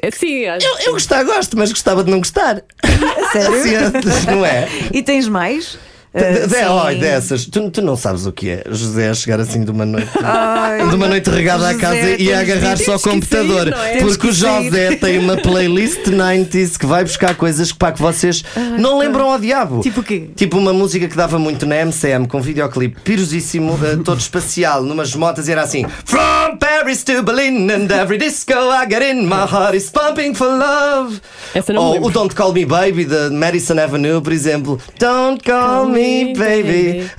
[0.03, 2.62] É sim, Eu, eu gostar, gosto, mas gostava de não gostar.
[3.32, 3.53] Sério?
[3.89, 4.68] Assim não é?
[4.93, 5.78] E tens mais?
[6.15, 9.41] De, Ah, de, oi, dessas, tu, tu não sabes o que é José a chegar
[9.41, 12.77] assim de uma noite Ai, de uma noite regada à casa e a temos- agarrar
[12.77, 13.62] só o temos que computador.
[13.65, 13.93] sair, não é?
[13.97, 14.65] Temos Porque o que sair.
[14.67, 18.45] José tem uma playlist 90s que vai buscar coisas que, pá, que vocês
[18.79, 19.81] não lembram ao diabo.
[19.81, 20.31] Tipo o quê?
[20.37, 24.85] Tipo uma música que dava muito na MCM com um videoclipe pirosíssimo, eh, todo espacial,
[24.85, 29.23] numas motas, e era assim: From Paris to Berlin and every disco I get in,
[29.27, 31.21] my heart is pumping for love.
[31.53, 34.79] Essa não me Ou o Don't Call Me Baby de Madison Avenue, por exemplo.
[35.01, 36.03] Don't call me
[36.36, 37.11] baby.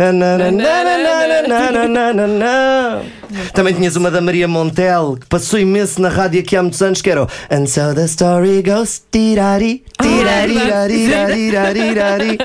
[3.54, 7.02] Também tinhas uma da Maria Montel que passou imenso na rádio aqui há muitos anos
[7.02, 12.38] que era o And so the story goes tirari, tirari, tirari, tirari, tirari.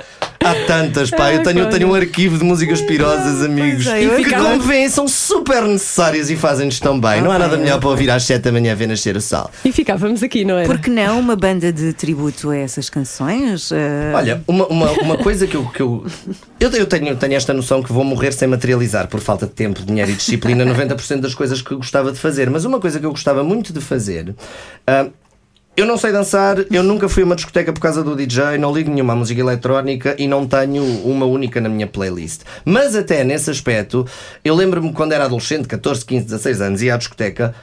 [0.43, 1.33] Há tantas, pá.
[1.35, 3.87] Eu tenho, eu tenho um arquivo de músicas pirosas, amigos.
[3.87, 7.21] é, eu E que, como veem, são super necessárias e fazem-nos tão bem.
[7.21, 9.51] Não há nada melhor para ouvir às 7 da manhã a ver nascer o sol.
[9.63, 10.67] E ficávamos aqui, não era?
[10.67, 13.71] Por que não uma banda de tributo a essas canções?
[13.71, 15.67] Ah, Olha, uma, uma, uma coisa que eu.
[15.67, 16.07] Que eu,
[16.59, 19.83] eu, eu tenho, tenho esta noção que vou morrer sem materializar por falta de tempo,
[19.85, 22.49] dinheiro e disciplina 90% das coisas que eu gostava de fazer.
[22.49, 24.35] Mas uma coisa que eu gostava muito de fazer.
[24.87, 25.07] ah,
[25.81, 28.71] eu não sei dançar, eu nunca fui a uma discoteca por causa do DJ, não
[28.71, 32.43] ligo nenhuma música eletrónica e não tenho uma única na minha playlist.
[32.67, 34.07] Mas até nesse aspecto,
[34.45, 37.55] eu lembro-me quando era adolescente, 14, 15, 16 anos, ia à discoteca.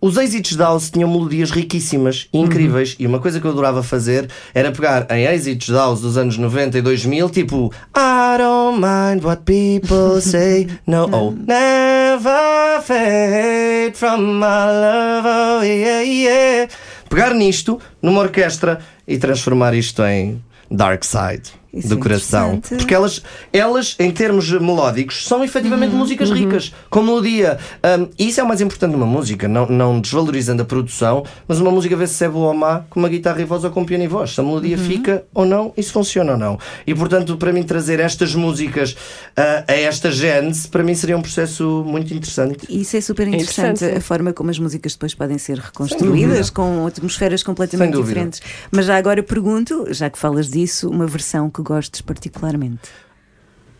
[0.00, 0.14] Os
[0.56, 2.94] da house tinham melodias riquíssimas incríveis.
[2.98, 5.26] E uma coisa que eu adorava fazer era pegar em
[5.72, 11.08] da house dos anos 90 e 2000, tipo I don't mind what people say, no,
[11.10, 16.68] oh, never fade from my love, oh yeah, yeah.
[17.14, 21.52] Pegar nisto numa orquestra e transformar isto em Dark Side.
[21.74, 22.60] Isso do é coração.
[22.60, 23.22] Porque elas,
[23.52, 27.58] elas, em termos melódicos, são efetivamente músicas ricas, com melodia.
[27.82, 31.58] Um, e isso é o mais importante numa música, não, não desvalorizando a produção, mas
[31.58, 33.84] uma música vê se é boa ou má, com uma guitarra e voz ou com
[33.84, 34.34] piano e voz.
[34.34, 36.58] Se a melodia fica ou não, isso funciona ou não.
[36.86, 38.96] E portanto, para mim, trazer estas músicas
[39.36, 42.66] ah, a esta gênese, para mim seria um processo muito interessante.
[42.68, 46.86] Isso é super interessante, interessante, a forma como as músicas depois podem ser reconstruídas com
[46.86, 48.40] atmosferas completamente diferentes.
[48.70, 52.88] Mas já agora pergunto, já que falas disso, uma versão que gostes particularmente.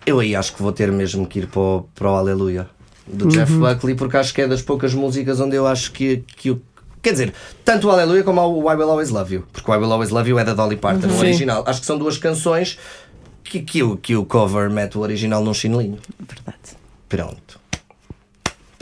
[0.05, 2.69] Eu aí acho que vou ter mesmo que ir para o, para o Aleluia
[3.07, 6.51] do Jeff Buckley, porque acho que é das poucas músicas onde eu acho que, que
[6.51, 6.61] o.
[7.03, 9.79] Quer dizer, tanto o Aleluia como o I Will Always Love You, porque o I
[9.79, 11.19] Will Always Love You é da Dolly Parton, o Sim.
[11.19, 11.63] original.
[11.67, 12.79] Acho que são duas canções
[13.43, 15.99] que, que, o, que o cover mete o original num chinelinho.
[16.19, 16.77] Verdade.
[17.09, 17.61] Pronto.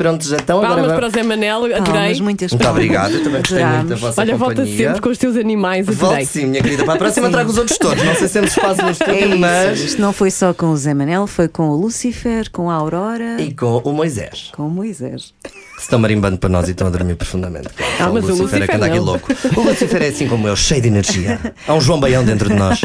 [0.02, 0.74] Pronto, já então agora.
[0.74, 1.82] Palmas vamos- para o Zé Manel, adorei.
[1.82, 2.82] Palmas, muitas Muito palmas.
[2.82, 4.86] obrigado, eu também gostei muito da vossa Olha, volta companhia.
[4.88, 6.24] sempre com os teus animais, adorei.
[6.26, 6.84] sim, minha querida.
[6.84, 8.02] Para a próxima trago os outros todos.
[8.02, 9.38] Não sei se temos espaço no É estúdio, isso.
[9.38, 9.80] mas.
[9.80, 13.40] Isto não foi só com o Zé Manel, foi com o Lucifer, com a Aurora,
[13.40, 14.50] E com o Moisés.
[14.56, 15.32] com o Moisés.
[15.78, 17.68] Se estão marimbando para nós e estão a dormir profundamente.
[17.70, 17.92] Claro.
[17.98, 19.04] Ah, mas o Lucifer é que anda aqui não.
[19.04, 19.32] louco.
[19.56, 21.40] O Lucifer é assim como eu, cheio de energia.
[21.66, 22.80] Há um João Baião dentro de nós.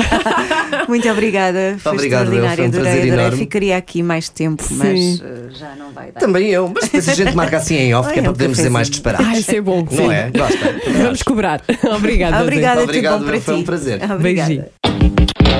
[0.87, 1.75] Muito obrigada.
[1.79, 2.43] Foi Obrigado, eu.
[2.45, 2.55] extraordinário.
[2.55, 3.19] Foi um adorei, prazer adorei.
[3.25, 3.37] enorme.
[3.37, 6.19] Ficaria aqui mais tempo, mas uh, já não vai dar.
[6.19, 6.71] Também eu.
[6.73, 8.89] Mas depois a gente marca assim em off, que é para um podermos dizer mais
[8.89, 9.27] disparados.
[9.27, 9.81] Ai, isso é bom.
[9.83, 10.11] Não sim.
[10.11, 10.29] é?
[10.31, 10.75] Gosta.
[11.03, 11.61] Vamos cobrar.
[11.95, 12.41] Obrigada.
[12.43, 13.99] Obrigada, Obrigado, para foi um prazer.
[14.11, 14.47] Obrigada.
[14.49, 14.65] Beijinho.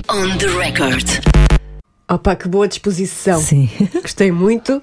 [0.10, 1.08] On the record.
[2.10, 3.39] Opa, que boa disposição.
[3.41, 3.70] Sim,
[4.02, 4.82] Gostei muito.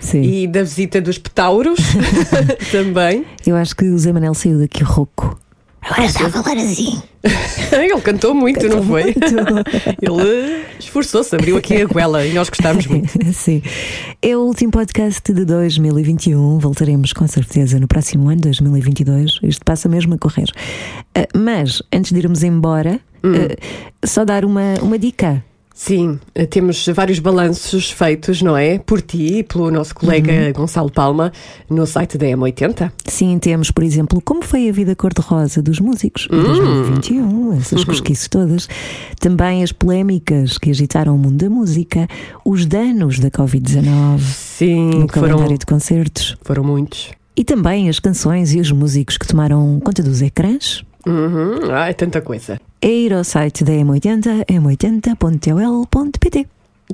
[0.00, 0.20] sim.
[0.20, 1.78] E da visita dos petauros
[2.70, 3.24] também.
[3.46, 5.38] Eu acho que o Zé Manel saiu daqui rouco.
[5.90, 7.02] Agora está a falar assim.
[7.72, 9.14] Ele cantou muito, não foi?
[10.02, 13.10] Ele esforçou-se, abriu aqui a goela e nós gostámos muito.
[13.32, 13.62] Sim.
[14.20, 16.58] É o último podcast de 2021.
[16.58, 19.40] Voltaremos com certeza no próximo ano, 2022.
[19.42, 20.50] Isto passa mesmo a correr.
[21.14, 25.42] Ah, mas, antes de irmos embora, ah, só dar uma, uma dica.
[25.80, 28.80] Sim, eh, temos vários balanços feitos, não é?
[28.80, 31.32] Por ti e pelo nosso colega Gonçalo Palma
[31.70, 32.90] no site da M80.
[33.06, 38.26] Sim, temos, por exemplo, como foi a vida cor-de-rosa dos músicos em 2021, essas cosquices
[38.26, 38.68] todas.
[39.20, 42.08] Também as polémicas que agitaram o mundo da música,
[42.44, 46.36] os danos da Covid-19 Sim, no foram, calendário de concertos.
[46.42, 47.12] foram muitos.
[47.36, 50.82] E também as canções e os músicos que tomaram conta dos ecrãs.
[51.08, 51.70] Uhum.
[51.72, 52.60] Ah, é tanta coisa.
[52.80, 56.46] É ir ao site da M80, m80.ol.pt.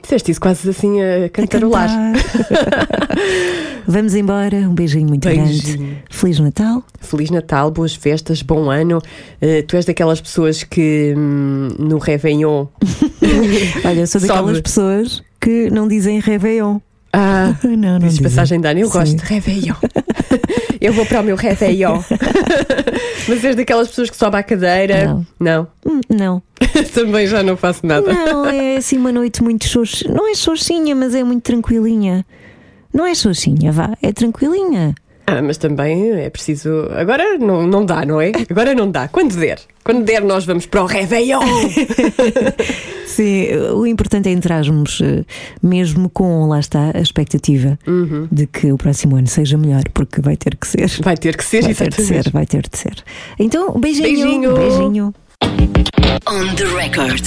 [0.02, 1.88] Disseste isso quase assim a A cantarolar.
[1.88, 3.08] cantar.
[3.86, 5.62] Vamos embora, um beijinho muito grande.
[5.62, 5.98] Beijinho.
[6.10, 6.82] Feliz Natal.
[7.00, 9.00] Feliz Natal, boas festas, bom ano.
[9.40, 12.66] Eh, tu és daquelas pessoas que hum, no Réveillon.
[13.84, 14.32] Olha, eu sou Sobe.
[14.32, 16.78] daquelas pessoas que não dizem Réveillon.
[17.16, 18.92] Ah, Não, não passagem de ano, eu Sim.
[18.98, 19.74] gosto de Réveillon.
[20.80, 22.02] eu vou para o meu Réveillon.
[23.28, 25.06] Mas és daquelas pessoas que sobe à cadeira.
[25.06, 25.26] Não.
[25.40, 25.68] Não.
[25.86, 26.42] Hum, Não.
[26.92, 28.12] Também já não faço nada.
[28.12, 30.12] Não, é assim uma noite muito xoxinha.
[30.12, 32.26] Não é xoxinha, mas é muito tranquilinha.
[32.92, 34.94] Não é xoxinha, vá, é tranquilinha.
[35.26, 36.86] Ah, mas também é preciso.
[36.90, 38.30] Agora não, não dá, não é?
[38.50, 39.08] Agora não dá.
[39.08, 39.58] Quando der.
[39.82, 41.40] Quando der, nós vamos para o Réveillon.
[43.06, 45.24] Sim, o importante é entrarmos eh,
[45.62, 48.26] mesmo com, lá está, a expectativa Uhum.
[48.30, 50.90] de que o próximo ano seja melhor, porque vai ter que ser.
[51.02, 53.04] Vai ter que ser, Vai ter de ser, vai ter de ser.
[53.38, 54.54] Então, beijinho.
[54.54, 54.54] Beijinho.
[54.54, 55.14] beijinho.
[56.26, 57.24] On the record.